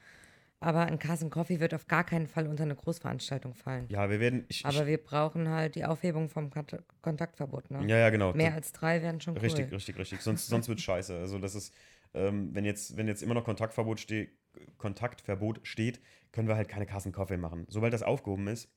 Aber 0.61 0.87
ein 0.87 0.99
and 1.01 1.31
Coffee 1.31 1.59
wird 1.59 1.75
auf 1.75 1.87
gar 1.87 2.05
keinen 2.05 2.29
Fall 2.29 2.47
unter 2.47 2.63
eine 2.63 2.77
Großveranstaltung 2.77 3.55
fallen. 3.55 3.87
Ja, 3.91 4.11
wir 4.11 4.21
werden. 4.21 4.45
Ich, 4.49 4.65
Aber 4.65 4.87
wir 4.87 4.99
brauchen 4.99 5.49
halt 5.49 5.75
die 5.75 5.85
Aufhebung 5.85 6.29
vom 6.29 6.51
Kont 6.51 6.77
Kontaktverbot. 7.01 7.71
Ne? 7.71 7.81
ich, 7.83 7.91
ja, 7.91 7.99
ja, 7.99 8.11
genau. 8.11 8.33
Mehr 8.33 8.55
als 8.55 8.73
drei 8.73 9.03
wären 9.03 9.21
schon 9.21 9.35
cool. 9.35 9.41
Richtig, 9.41 9.73
richtig, 9.73 9.99
richtig. 9.99 10.21
Sonst, 10.21 10.47
sonst 10.47 10.69
wird 10.69 10.81
scheiße. 10.81 11.17
Also 11.17 11.39
das 11.39 11.55
ist, 11.57 11.75
ähm, 12.15 12.55
wenn, 12.55 12.65
jetzt, 12.65 12.97
wenn 12.97 13.07
jetzt 13.09 13.23
immer 13.23 13.35
noch 13.35 13.45
Kontaktverbot 13.45 14.01
steht, 14.01 14.31
Kontaktverbot 14.79 15.61
steht, 15.65 16.01
können 16.33 16.49
wir 16.49 16.57
halt 16.57 16.69
keine 16.69 16.87
Kassenkaffee 16.87 17.37
machen. 17.39 17.67
Sobald 17.69 17.93
das 17.93 18.03
aufgehoben 18.03 18.49
ist, 18.49 18.69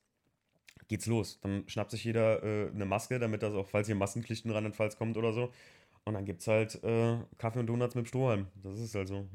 geht's 0.88 1.06
los. 1.06 1.38
Dann 1.42 1.64
schnappt 1.66 1.90
sich 1.90 2.04
jeder 2.04 2.42
äh, 2.42 2.70
eine 2.70 2.84
Maske, 2.84 3.18
damit 3.18 3.42
das 3.42 3.54
auch, 3.54 3.68
falls 3.68 3.86
hier 3.86 3.96
Massenpflichten 3.96 4.50
rheinland 4.50 4.76
kommt 4.96 5.16
oder 5.16 5.32
so. 5.32 5.52
Und 6.04 6.14
dann 6.14 6.24
gibt's 6.24 6.46
halt 6.46 6.82
äh, 6.82 7.18
Kaffee 7.38 7.60
und 7.60 7.66
Donuts 7.66 7.94
mit 7.94 8.08
Strohhalm. 8.08 8.46
Das 8.62 8.78
ist 8.78 8.94
halt 8.94 9.08
so. 9.08 9.26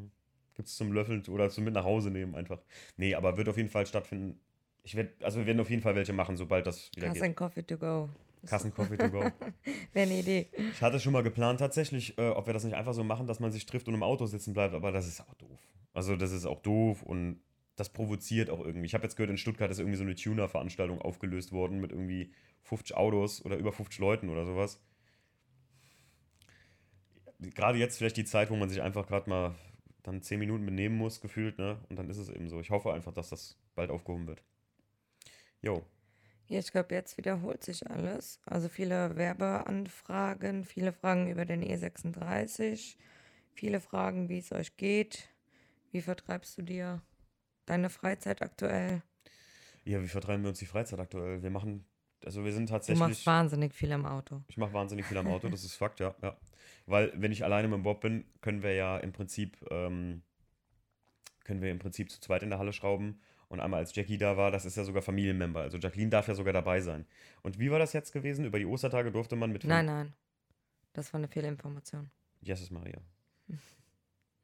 Gibt's 0.55 0.75
zum 0.75 0.91
Löffeln 0.91 1.23
oder 1.27 1.49
zum 1.49 1.63
mit 1.63 1.73
nach 1.73 1.85
Hause 1.85 2.09
nehmen 2.09 2.35
einfach. 2.35 2.59
Nee, 2.97 3.15
aber 3.15 3.37
wird 3.37 3.47
auf 3.47 3.57
jeden 3.57 3.69
Fall 3.69 3.85
stattfinden. 3.85 4.39
Ich 4.83 4.95
werd, 4.95 5.23
also 5.23 5.39
wir 5.39 5.45
werden 5.45 5.59
auf 5.59 5.69
jeden 5.69 5.81
Fall 5.81 5.95
welche 5.95 6.13
machen, 6.13 6.35
sobald 6.35 6.65
das 6.65 6.89
wieder 6.95 7.07
Cars 7.07 7.21
geht. 7.21 7.35
Coffee 7.35 7.63
to 7.63 7.77
go. 7.77 8.09
Kassencoffee 8.45 8.97
to 8.97 9.09
go. 9.09 9.19
Wäre 9.93 10.05
eine 10.09 10.19
Idee. 10.19 10.47
Ich 10.71 10.81
hatte 10.81 10.99
schon 10.99 11.13
mal 11.13 11.23
geplant 11.23 11.59
tatsächlich, 11.59 12.17
äh, 12.17 12.29
ob 12.29 12.47
wir 12.47 12.53
das 12.53 12.63
nicht 12.63 12.75
einfach 12.75 12.93
so 12.93 13.03
machen, 13.03 13.27
dass 13.27 13.39
man 13.39 13.51
sich 13.51 13.65
trifft 13.65 13.87
und 13.87 13.93
im 13.93 14.03
Auto 14.03 14.25
sitzen 14.25 14.53
bleibt, 14.53 14.73
aber 14.73 14.91
das 14.91 15.07
ist 15.07 15.21
auch 15.21 15.33
doof. 15.35 15.59
Also 15.93 16.15
das 16.15 16.31
ist 16.31 16.45
auch 16.45 16.61
doof 16.61 17.03
und 17.03 17.39
das 17.77 17.89
provoziert 17.89 18.49
auch 18.49 18.59
irgendwie. 18.59 18.87
Ich 18.87 18.95
habe 18.95 19.03
jetzt 19.03 19.15
gehört, 19.15 19.29
in 19.29 19.37
Stuttgart 19.37 19.71
ist 19.71 19.79
irgendwie 19.79 19.97
so 19.97 20.03
eine 20.03 20.15
Tuner-Veranstaltung 20.15 20.99
aufgelöst 20.99 21.51
worden 21.51 21.79
mit 21.79 21.91
irgendwie 21.91 22.33
50 22.63 22.97
Autos 22.97 23.45
oder 23.45 23.55
über 23.55 23.71
50 23.71 23.99
Leuten 23.99 24.29
oder 24.29 24.45
sowas. 24.45 24.81
Gerade 27.39 27.77
jetzt 27.77 27.99
vielleicht 27.99 28.17
die 28.17 28.25
Zeit, 28.25 28.49
wo 28.49 28.55
man 28.55 28.67
sich 28.67 28.81
einfach 28.81 29.07
gerade 29.07 29.29
mal 29.29 29.55
dann 30.01 30.23
10 30.23 30.39
Minuten 30.39 30.65
benehmen 30.65 30.97
muss, 30.97 31.21
gefühlt, 31.21 31.59
ne? 31.59 31.79
Und 31.87 31.99
dann 31.99 32.09
ist 32.09 32.17
es 32.17 32.29
eben 32.29 32.49
so. 32.49 32.59
Ich 32.59 32.71
hoffe 32.71 32.93
einfach, 32.93 33.13
dass 33.13 33.29
das 33.29 33.59
bald 33.75 33.91
aufgehoben 33.91 34.25
wird. 34.25 34.41
Jo. 35.61 35.85
Ja, 36.47 36.59
ich 36.59 36.71
glaube, 36.71 36.95
jetzt 36.95 37.17
wiederholt 37.17 37.63
sich 37.63 37.87
alles. 37.87 38.39
Also 38.45 38.69
viele 38.69 39.17
Werbeanfragen, 39.17 40.65
viele 40.65 40.93
Fragen 40.93 41.29
über 41.29 41.45
den 41.45 41.61
E36, 41.61 42.95
viele 43.53 43.81
Fragen, 43.81 44.29
wie 44.29 44.39
es 44.39 44.51
euch 44.51 44.77
geht. 44.77 45.29
Wie 45.91 46.01
vertreibst 46.01 46.57
du 46.57 46.63
dir 46.63 47.03
deine 47.67 47.89
Freizeit 47.89 48.41
aktuell? 48.41 49.03
Ja, 49.85 50.01
wie 50.01 50.07
vertreiben 50.07 50.43
wir 50.43 50.49
uns 50.49 50.59
die 50.59 50.65
Freizeit 50.65 50.99
aktuell? 50.99 51.41
Wir 51.43 51.49
machen, 51.49 51.85
also 52.25 52.43
wir 52.43 52.51
sind 52.51 52.67
tatsächlich. 52.67 52.99
Du 52.99 53.09
machst 53.09 53.25
wahnsinnig 53.25 53.73
viel 53.73 53.91
am 53.91 54.05
Auto. 54.05 54.41
Ich 54.47 54.57
mache 54.57 54.73
wahnsinnig 54.73 55.05
viel 55.05 55.17
am 55.17 55.27
Auto, 55.27 55.47
das 55.49 55.63
ist 55.63 55.75
Fakt, 55.77 55.99
ja, 55.99 56.15
ja. 56.21 56.35
Weil, 56.85 57.11
wenn 57.15 57.31
ich 57.31 57.43
alleine 57.43 57.67
mit 57.67 57.77
dem 57.77 57.83
Bob 57.83 58.01
bin, 58.01 58.25
können 58.41 58.63
wir 58.63 58.73
ja 58.73 58.97
im 58.97 59.11
Prinzip, 59.11 59.57
ähm, 59.69 60.23
können 61.43 61.61
wir 61.61 61.71
im 61.71 61.79
Prinzip 61.79 62.09
zu 62.09 62.19
zweit 62.19 62.43
in 62.43 62.49
der 62.49 62.59
Halle 62.59 62.73
schrauben. 62.73 63.19
Und 63.49 63.61
einmal 63.61 63.79
als 63.79 63.95
Jackie 63.95 64.17
da 64.17 64.35
war, 64.35 64.51
das 64.51 64.65
ist 64.65 64.75
ja 64.75 64.83
sogar 64.83 65.01
Familienmember. 65.01 65.61
Also 65.61 65.77
Jacqueline 65.77 66.09
darf 66.09 66.27
ja 66.27 66.35
sogar 66.35 66.51
dabei 66.51 66.81
sein. 66.81 67.05
Und 67.43 67.59
wie 67.59 67.71
war 67.71 67.79
das 67.79 67.93
jetzt 67.93 68.11
gewesen? 68.11 68.43
Über 68.43 68.59
die 68.59 68.65
Ostertage 68.65 69.09
durfte 69.11 69.37
man 69.37 69.53
mit. 69.53 69.63
Nein, 69.63 69.85
nein. 69.85 70.13
Das 70.91 71.13
war 71.13 71.19
eine 71.19 71.27
Fehlinformation. 71.27 72.09
Jesus 72.41 72.71
Maria. 72.71 72.99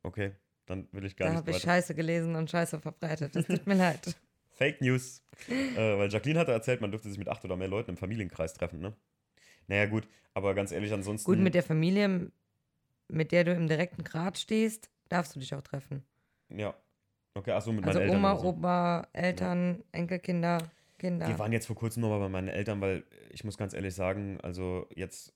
Okay, 0.06 0.34
dann 0.66 0.88
will 0.92 1.06
ich 1.06 1.16
gar 1.16 1.28
da 1.28 1.34
nicht. 1.34 1.48
Da 1.48 1.48
habe 1.48 1.58
ich 1.58 1.64
Scheiße 1.64 1.96
gelesen 1.96 2.36
und 2.36 2.50
Scheiße 2.50 2.80
verbreitet. 2.80 3.36
Das 3.36 3.46
tut 3.46 3.68
mir 3.68 3.76
leid. 3.76 4.16
Fake 4.52 4.82
News. 4.82 5.24
äh, 5.50 5.76
weil 5.76 6.10
Jacqueline 6.10 6.40
hatte 6.40 6.52
erzählt, 6.52 6.82
man 6.82 6.92
dürfte 6.92 7.10
sich 7.10 7.18
mit 7.18 7.28
acht 7.28 7.44
oder 7.44 7.56
mehr 7.56 7.68
Leuten 7.68 7.92
im 7.92 7.98
Familienkreis 7.98 8.54
treffen, 8.54 8.80
ne? 8.80 8.94
Naja, 9.68 9.86
gut, 9.86 10.08
aber 10.34 10.54
ganz 10.54 10.72
ehrlich, 10.72 10.94
ansonsten. 10.94 11.30
Gut, 11.30 11.40
mit 11.40 11.56
der 11.56 11.64
Familie, 11.64 12.32
mit 13.08 13.32
der 13.32 13.44
du 13.44 13.54
im 13.54 13.68
direkten 13.68 14.04
Grad 14.04 14.38
stehst, 14.38 14.90
darfst 15.10 15.36
du 15.36 15.40
dich 15.40 15.54
auch 15.56 15.62
treffen. 15.62 16.04
Ja. 16.50 16.76
Okay, 17.36 17.52
achso, 17.52 17.72
mit 17.72 17.86
also 17.86 18.00
meinen 18.00 18.10
Eltern. 18.10 18.20
Oma, 18.20 18.38
so. 18.38 18.48
Opa, 18.48 19.08
Eltern, 19.14 19.78
ja. 19.78 20.00
Enkelkinder, 20.00 20.60
Kinder. 21.00 21.28
Wir 21.28 21.40
waren 21.40 21.52
jetzt 21.52 21.66
vor 21.66 21.76
kurzem 21.76 22.02
nochmal 22.02 22.20
bei 22.20 22.30
meinen 22.30 22.50
Eltern, 22.50 22.80
weil 22.80 23.04
ich 23.32 23.44
muss 23.44 23.58
ganz 23.58 23.74
ehrlich 23.74 23.96
sagen, 23.96 24.40
also 24.42 24.88
jetzt 24.96 25.34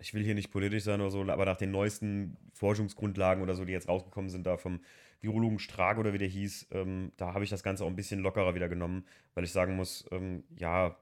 ich 0.00 0.14
will 0.14 0.24
hier 0.24 0.34
nicht 0.34 0.50
politisch 0.50 0.84
sein 0.84 1.00
oder 1.00 1.10
so, 1.10 1.22
aber 1.22 1.44
nach 1.44 1.56
den 1.56 1.70
neuesten 1.70 2.36
Forschungsgrundlagen 2.54 3.42
oder 3.42 3.54
so, 3.54 3.64
die 3.64 3.72
jetzt 3.72 3.88
rausgekommen 3.88 4.30
sind, 4.30 4.46
da 4.46 4.56
vom 4.56 4.80
Virologen 5.20 5.58
Strag 5.58 5.98
oder 5.98 6.12
wie 6.12 6.18
der 6.18 6.28
hieß, 6.28 6.68
ähm, 6.72 7.12
da 7.16 7.34
habe 7.34 7.44
ich 7.44 7.50
das 7.50 7.62
Ganze 7.62 7.84
auch 7.84 7.88
ein 7.88 7.96
bisschen 7.96 8.20
lockerer 8.20 8.54
wieder 8.54 8.68
genommen, 8.68 9.04
weil 9.34 9.44
ich 9.44 9.52
sagen 9.52 9.76
muss, 9.76 10.06
ähm, 10.10 10.44
ja, 10.56 10.96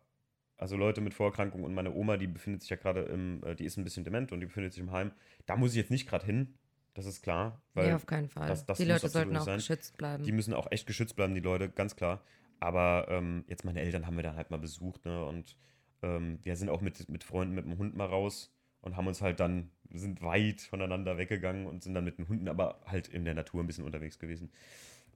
also 0.56 0.76
Leute 0.76 1.00
mit 1.00 1.14
Vorerkrankungen 1.14 1.64
und 1.64 1.74
meine 1.74 1.92
Oma, 1.94 2.16
die 2.16 2.26
befindet 2.26 2.62
sich 2.62 2.70
ja 2.70 2.76
gerade 2.76 3.02
im, 3.02 3.42
äh, 3.44 3.54
die 3.54 3.64
ist 3.64 3.76
ein 3.76 3.84
bisschen 3.84 4.02
dement 4.02 4.32
und 4.32 4.40
die 4.40 4.46
befindet 4.46 4.72
sich 4.72 4.82
im 4.82 4.90
Heim. 4.90 5.12
Da 5.46 5.56
muss 5.56 5.70
ich 5.70 5.76
jetzt 5.76 5.92
nicht 5.92 6.08
gerade 6.08 6.26
hin, 6.26 6.54
das 6.94 7.06
ist 7.06 7.22
klar. 7.22 7.62
Weil 7.74 7.88
nee, 7.88 7.92
auf 7.94 8.06
keinen 8.06 8.28
Fall. 8.28 8.48
Das, 8.48 8.66
das 8.66 8.78
die 8.78 8.84
Leute 8.84 9.08
sollten 9.08 9.36
auch 9.36 9.44
sein. 9.44 9.58
geschützt 9.58 9.96
bleiben. 9.96 10.24
Die 10.24 10.32
müssen 10.32 10.52
auch 10.52 10.70
echt 10.72 10.86
geschützt 10.88 11.14
bleiben, 11.14 11.34
die 11.34 11.40
Leute, 11.40 11.68
ganz 11.68 11.94
klar. 11.94 12.22
Aber 12.58 13.06
ähm, 13.08 13.44
jetzt 13.46 13.64
meine 13.64 13.80
Eltern 13.80 14.04
haben 14.04 14.16
wir 14.16 14.24
dann 14.24 14.34
halt 14.34 14.50
mal 14.50 14.58
besucht, 14.58 15.04
ne? 15.04 15.24
Und 15.24 15.56
ähm, 16.02 16.40
wir 16.42 16.56
sind 16.56 16.70
auch 16.70 16.80
mit, 16.80 17.08
mit 17.08 17.22
Freunden 17.22 17.54
mit 17.54 17.64
dem 17.64 17.78
Hund 17.78 17.96
mal 17.96 18.06
raus 18.06 18.52
und 18.80 18.96
haben 18.96 19.06
uns 19.06 19.22
halt 19.22 19.40
dann, 19.40 19.70
sind 19.90 20.22
weit 20.22 20.60
voneinander 20.60 21.18
weggegangen 21.18 21.66
und 21.66 21.82
sind 21.82 21.94
dann 21.94 22.04
mit 22.04 22.18
den 22.18 22.28
Hunden 22.28 22.48
aber 22.48 22.80
halt 22.86 23.08
in 23.08 23.24
der 23.24 23.34
Natur 23.34 23.62
ein 23.62 23.66
bisschen 23.66 23.84
unterwegs 23.84 24.18
gewesen. 24.18 24.50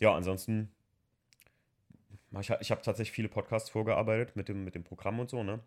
Ja, 0.01 0.14
ansonsten, 0.14 0.70
ich, 2.40 2.51
ich 2.61 2.70
habe 2.70 2.83
tatsächlich 2.83 3.12
viele 3.12 3.29
Podcasts 3.29 3.70
vorgearbeitet 3.70 4.37
mit 4.37 4.48
dem, 4.48 4.64
mit 4.64 4.75
dem 4.75 4.85
Programm 4.85 5.20
und 5.20 5.31
so, 5.31 5.42
ne? 5.42 5.61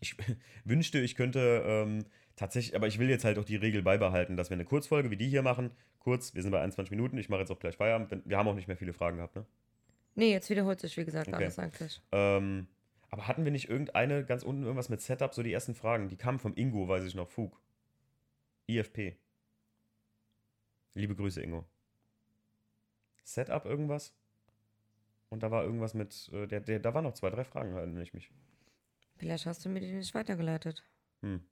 Ich 0.00 0.16
wünschte, 0.64 0.98
ich 1.00 1.14
könnte 1.14 1.62
ähm, 1.66 2.04
tatsächlich, 2.36 2.74
aber 2.76 2.86
ich 2.86 2.98
will 2.98 3.10
jetzt 3.10 3.24
halt 3.24 3.38
auch 3.38 3.44
die 3.44 3.56
Regel 3.56 3.82
beibehalten, 3.82 4.36
dass 4.36 4.50
wir 4.50 4.54
eine 4.54 4.64
Kurzfolge 4.64 5.10
wie 5.10 5.16
die 5.16 5.28
hier 5.28 5.42
machen, 5.42 5.70
kurz, 5.98 6.34
wir 6.34 6.42
sind 6.42 6.50
bei 6.50 6.60
21 6.60 6.90
Minuten, 6.90 7.18
ich 7.18 7.28
mache 7.28 7.40
jetzt 7.40 7.50
auch 7.50 7.58
gleich 7.58 7.76
Feierabend, 7.76 8.22
wir 8.24 8.38
haben 8.38 8.48
auch 8.48 8.54
nicht 8.54 8.68
mehr 8.68 8.76
viele 8.76 8.92
Fragen 8.92 9.18
gehabt, 9.18 9.36
ne? 9.36 9.44
Nee, 10.14 10.30
jetzt 10.30 10.50
wiederholt 10.50 10.80
sich, 10.80 10.96
wie 10.96 11.04
gesagt, 11.04 11.28
okay. 11.28 11.36
alles 11.36 11.58
eigentlich. 11.58 12.00
Ähm, 12.12 12.66
aber 13.12 13.28
hatten 13.28 13.44
wir 13.44 13.52
nicht 13.52 13.68
irgendeine 13.68 14.24
ganz 14.24 14.42
unten 14.42 14.62
irgendwas 14.62 14.88
mit 14.88 15.02
Setup, 15.02 15.34
so 15.34 15.42
die 15.42 15.52
ersten 15.52 15.74
Fragen? 15.74 16.08
Die 16.08 16.16
kamen 16.16 16.38
vom 16.38 16.56
Ingo, 16.56 16.88
weiß 16.88 17.04
ich 17.04 17.14
noch, 17.14 17.28
Fug. 17.28 17.60
IFP. 18.66 19.18
Liebe 20.94 21.14
Grüße, 21.14 21.42
Ingo. 21.42 21.66
Setup 23.22 23.66
irgendwas? 23.66 24.14
Und 25.28 25.42
da 25.42 25.50
war 25.50 25.62
irgendwas 25.62 25.92
mit, 25.92 26.30
äh, 26.32 26.46
der, 26.46 26.60
der, 26.60 26.80
da 26.80 26.94
waren 26.94 27.04
noch 27.04 27.12
zwei, 27.12 27.28
drei 27.28 27.44
Fragen, 27.44 27.76
erinnere 27.76 28.02
ich 28.02 28.14
mich. 28.14 28.30
Vielleicht 29.18 29.44
hast 29.44 29.62
du 29.62 29.68
mir 29.68 29.80
die 29.80 29.92
nicht 29.92 30.14
weitergeleitet. 30.14 30.82
Hm. 31.20 31.44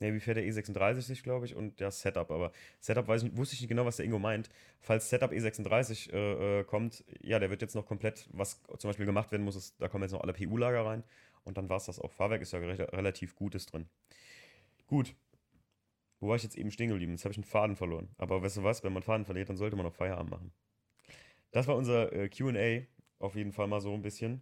Ne, 0.00 0.14
wie 0.14 0.20
fährt 0.20 0.38
der 0.38 0.44
E36 0.44 1.02
sich, 1.02 1.22
glaube 1.22 1.44
ich, 1.44 1.54
und 1.54 1.78
das 1.78 2.00
Setup. 2.00 2.30
Aber 2.30 2.52
Setup 2.80 3.06
weiß 3.06 3.22
ich, 3.22 3.36
wusste 3.36 3.54
ich 3.54 3.60
nicht 3.60 3.68
genau, 3.68 3.84
was 3.84 3.96
der 3.96 4.06
Ingo 4.06 4.18
meint. 4.18 4.48
Falls 4.80 5.10
Setup 5.10 5.30
E36 5.30 6.10
äh, 6.10 6.60
äh, 6.60 6.64
kommt, 6.64 7.04
ja, 7.22 7.38
der 7.38 7.50
wird 7.50 7.60
jetzt 7.60 7.74
noch 7.74 7.84
komplett, 7.84 8.26
was 8.32 8.62
zum 8.78 8.88
Beispiel 8.88 9.04
gemacht 9.04 9.30
werden 9.30 9.44
muss, 9.44 9.56
ist, 9.56 9.78
da 9.78 9.88
kommen 9.88 10.02
jetzt 10.02 10.12
noch 10.12 10.22
alle 10.22 10.32
PU-Lager 10.32 10.86
rein. 10.86 11.04
Und 11.44 11.58
dann 11.58 11.68
war 11.68 11.76
es 11.76 11.84
das 11.84 12.00
auch. 12.00 12.10
Fahrwerk 12.12 12.40
ist 12.40 12.52
ja 12.52 12.60
re 12.60 12.92
relativ 12.94 13.36
Gutes 13.36 13.66
drin. 13.66 13.88
Gut. 14.86 15.14
Wo 16.18 16.28
war 16.28 16.36
ich 16.36 16.42
jetzt 16.42 16.56
eben 16.56 16.70
stehen 16.70 16.88
geblieben? 16.88 17.12
Jetzt 17.12 17.24
habe 17.24 17.32
ich 17.32 17.38
einen 17.38 17.44
Faden 17.44 17.76
verloren. 17.76 18.08
Aber 18.16 18.42
weißt 18.42 18.58
du 18.58 18.62
was, 18.62 18.82
wenn 18.82 18.94
man 18.94 19.02
Faden 19.02 19.26
verliert, 19.26 19.50
dann 19.50 19.56
sollte 19.56 19.76
man 19.76 19.86
auch 19.86 19.94
Feierabend 19.94 20.30
machen. 20.30 20.52
Das 21.50 21.66
war 21.66 21.76
unser 21.76 22.10
äh, 22.12 22.28
QA. 22.30 22.86
Auf 23.18 23.34
jeden 23.34 23.52
Fall 23.52 23.66
mal 23.66 23.80
so 23.82 23.92
ein 23.92 24.02
bisschen. 24.02 24.40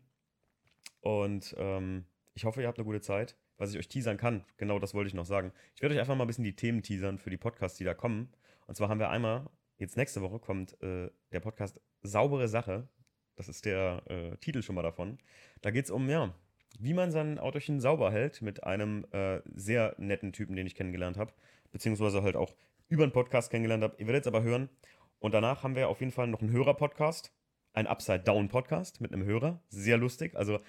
Und 1.01 1.55
ähm, 1.59 2.05
ich 2.35 2.45
hoffe, 2.45 2.63
ihr 2.63 2.69
habt 2.69 2.79
eine 2.79 2.85
gute 2.85 3.01
Zeit 3.01 3.37
was 3.59 3.73
ich 3.73 3.79
euch 3.79 3.89
teasern 3.89 4.17
kann. 4.17 4.45
Genau 4.57 4.79
das 4.79 4.95
wollte 4.95 5.09
ich 5.09 5.15
noch 5.15 5.27
sagen. 5.27 5.53
Ich 5.75 5.83
werde 5.83 5.95
euch 5.95 6.01
einfach 6.01 6.17
mal 6.17 6.25
ein 6.25 6.29
bisschen 6.29 6.45
die 6.45 6.57
Themen 6.57 6.83
teasern 6.83 7.19
für 7.19 7.31
die 7.31 7.37
Podcasts, 7.37 7.77
die 7.77 7.85
da 7.85 7.95
kommen. 7.95 8.33
Und 8.67 8.77
zwar 8.77 8.89
haben 8.89 9.01
wir 9.01 9.11
einmal, 9.11 9.47
jetzt 9.77 9.97
nächste 9.97 10.23
Woche 10.23 10.39
kommt 10.39 10.81
äh, 10.83 11.11
der 11.33 11.41
Podcast 11.41 11.81
Saubere 12.03 12.49
Sache. 12.49 12.89
Das 13.37 13.49
ist 13.49 13.65
der 13.65 14.03
äh, 14.07 14.37
Titel 14.39 14.63
schon 14.63 14.75
mal 14.75 14.83
davon. 14.83 15.19
Da 15.61 15.71
geht 15.71 15.85
es 15.85 15.91
um, 15.91 16.09
ja, 16.09 16.35
wie 16.79 16.95
man 16.95 17.11
sein 17.11 17.39
Autochen 17.39 17.81
sauber 17.81 18.13
hält 18.13 18.43
mit 18.43 18.65
einem 18.65 19.05
äh, 19.11 19.41
sehr 19.55 19.95
netten 19.99 20.33
Typen, 20.33 20.57
den 20.57 20.67
ich 20.67 20.75
kennengelernt 20.75 21.17
habe. 21.17 21.33
Beziehungsweise 21.73 22.23
halt 22.23 22.37
auch 22.37 22.55
über 22.89 23.03
einen 23.03 23.13
Podcast 23.13 23.51
kennengelernt 23.51 23.83
habe. 23.83 23.97
Ihr 23.99 24.07
werdet 24.07 24.23
es 24.23 24.29
aber 24.29 24.43
hören. 24.43 24.69
Und 25.19 25.35
danach 25.35 25.63
haben 25.63 25.75
wir 25.75 25.89
auf 25.89 26.01
jeden 26.01 26.13
Fall 26.13 26.29
noch 26.29 26.41
einen 26.41 26.53
Hörer-Podcast. 26.53 27.33
Ein 27.73 27.87
Upside-Down-Podcast 27.87 29.01
mit 29.01 29.13
einem 29.13 29.25
Hörer. 29.25 29.61
Sehr 29.69 29.99
lustig. 29.99 30.35
Also 30.37 30.61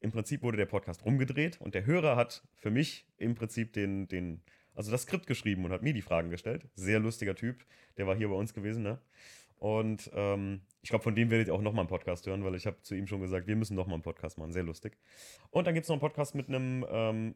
im 0.00 0.12
Prinzip 0.12 0.42
wurde 0.42 0.56
der 0.56 0.66
Podcast 0.66 1.04
rumgedreht 1.04 1.60
und 1.60 1.74
der 1.74 1.86
Hörer 1.86 2.16
hat 2.16 2.42
für 2.54 2.70
mich 2.70 3.06
im 3.16 3.34
Prinzip 3.34 3.72
den, 3.72 4.08
den, 4.08 4.42
also 4.74 4.90
das 4.90 5.02
Skript 5.02 5.26
geschrieben 5.26 5.64
und 5.64 5.72
hat 5.72 5.82
mir 5.82 5.92
die 5.92 6.02
Fragen 6.02 6.30
gestellt. 6.30 6.68
Sehr 6.74 7.00
lustiger 7.00 7.34
Typ, 7.34 7.64
der 7.96 8.06
war 8.06 8.16
hier 8.16 8.28
bei 8.28 8.34
uns 8.34 8.54
gewesen, 8.54 8.82
ne? 8.82 9.00
Und 9.58 10.10
ähm, 10.14 10.60
ich 10.82 10.90
glaube, 10.90 11.02
von 11.02 11.14
dem 11.14 11.30
werdet 11.30 11.48
ihr 11.48 11.54
auch 11.54 11.62
nochmal 11.62 11.80
einen 11.82 11.88
Podcast 11.88 12.26
hören, 12.26 12.44
weil 12.44 12.54
ich 12.54 12.66
habe 12.66 12.80
zu 12.82 12.94
ihm 12.94 13.06
schon 13.06 13.20
gesagt, 13.20 13.48
wir 13.48 13.56
müssen 13.56 13.74
nochmal 13.74 13.94
einen 13.94 14.02
Podcast 14.02 14.38
machen. 14.38 14.52
Sehr 14.52 14.62
lustig. 14.62 14.96
Und 15.50 15.66
dann 15.66 15.74
gibt 15.74 15.84
es 15.84 15.88
noch 15.88 15.94
einen 15.94 16.00
Podcast 16.00 16.36
mit 16.36 16.48
einem, 16.48 16.86
ähm, 16.88 17.34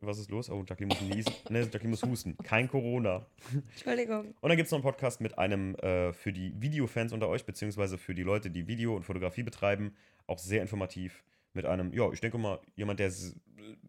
was 0.00 0.18
ist 0.18 0.30
los? 0.30 0.48
Oh, 0.48 0.64
Jacqueline 0.66 0.94
muss 0.94 1.02
niesen. 1.02 1.32
Ne, 1.48 1.62
Jacqueline 1.62 1.90
muss 1.90 2.04
husten. 2.04 2.36
Kein 2.44 2.68
Corona. 2.68 3.26
Entschuldigung. 3.72 4.34
Und 4.40 4.48
dann 4.48 4.56
gibt 4.56 4.66
es 4.66 4.70
noch 4.70 4.78
einen 4.78 4.84
Podcast 4.84 5.20
mit 5.20 5.38
einem 5.38 5.74
äh, 5.76 6.12
für 6.12 6.32
die 6.32 6.54
Videofans 6.60 7.12
unter 7.12 7.28
euch, 7.28 7.44
beziehungsweise 7.44 7.98
für 7.98 8.14
die 8.14 8.22
Leute, 8.22 8.48
die 8.50 8.68
Video 8.68 8.94
und 8.94 9.02
Fotografie 9.02 9.42
betreiben. 9.42 9.96
Auch 10.28 10.38
sehr 10.38 10.62
informativ 10.62 11.24
mit 11.52 11.66
einem, 11.66 11.92
ja, 11.92 12.10
ich 12.12 12.20
denke 12.20 12.38
mal, 12.38 12.60
jemand, 12.74 13.00
der 13.00 13.12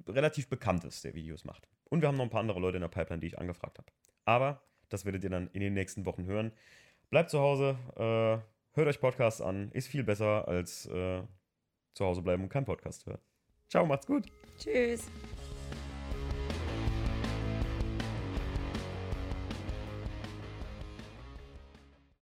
relativ 0.08 0.50
bekannt 0.50 0.84
ist, 0.84 1.04
der 1.04 1.14
Videos 1.14 1.46
macht. 1.46 1.68
Und 1.90 2.02
wir 2.02 2.08
haben 2.08 2.18
noch 2.18 2.24
ein 2.24 2.30
paar 2.30 2.40
andere 2.42 2.60
Leute 2.60 2.78
in 2.78 2.82
der 2.82 2.88
Pipeline, 2.88 3.20
die 3.20 3.28
ich 3.28 3.40
angefragt 3.40 3.78
habe. 3.78 3.92
Aber 4.26 4.62
das 4.90 5.06
werdet 5.06 5.24
ihr 5.24 5.30
dann 5.30 5.50
in 5.54 5.62
den 5.62 5.74
nächsten 5.74 6.06
Wochen 6.06 6.26
hören. 6.26 6.52
Bleibt 7.10 7.30
zu 7.30 7.40
Hause, 7.40 7.78
äh, 7.96 8.76
hört 8.76 8.88
euch 8.88 9.00
Podcasts 9.00 9.42
an. 9.42 9.72
Ist 9.72 9.88
viel 9.88 10.04
besser 10.04 10.48
als 10.48 10.86
äh, 10.88 11.24
zu 11.94 12.06
Hause 12.06 12.22
bleiben 12.22 12.44
und 12.44 12.50
keinen 12.50 12.66
Podcast 12.66 13.06
hören. 13.06 13.20
Ciao, 13.70 13.86
macht's 13.86 14.08
gut. 14.08 14.26
Tschüss. 14.58 15.10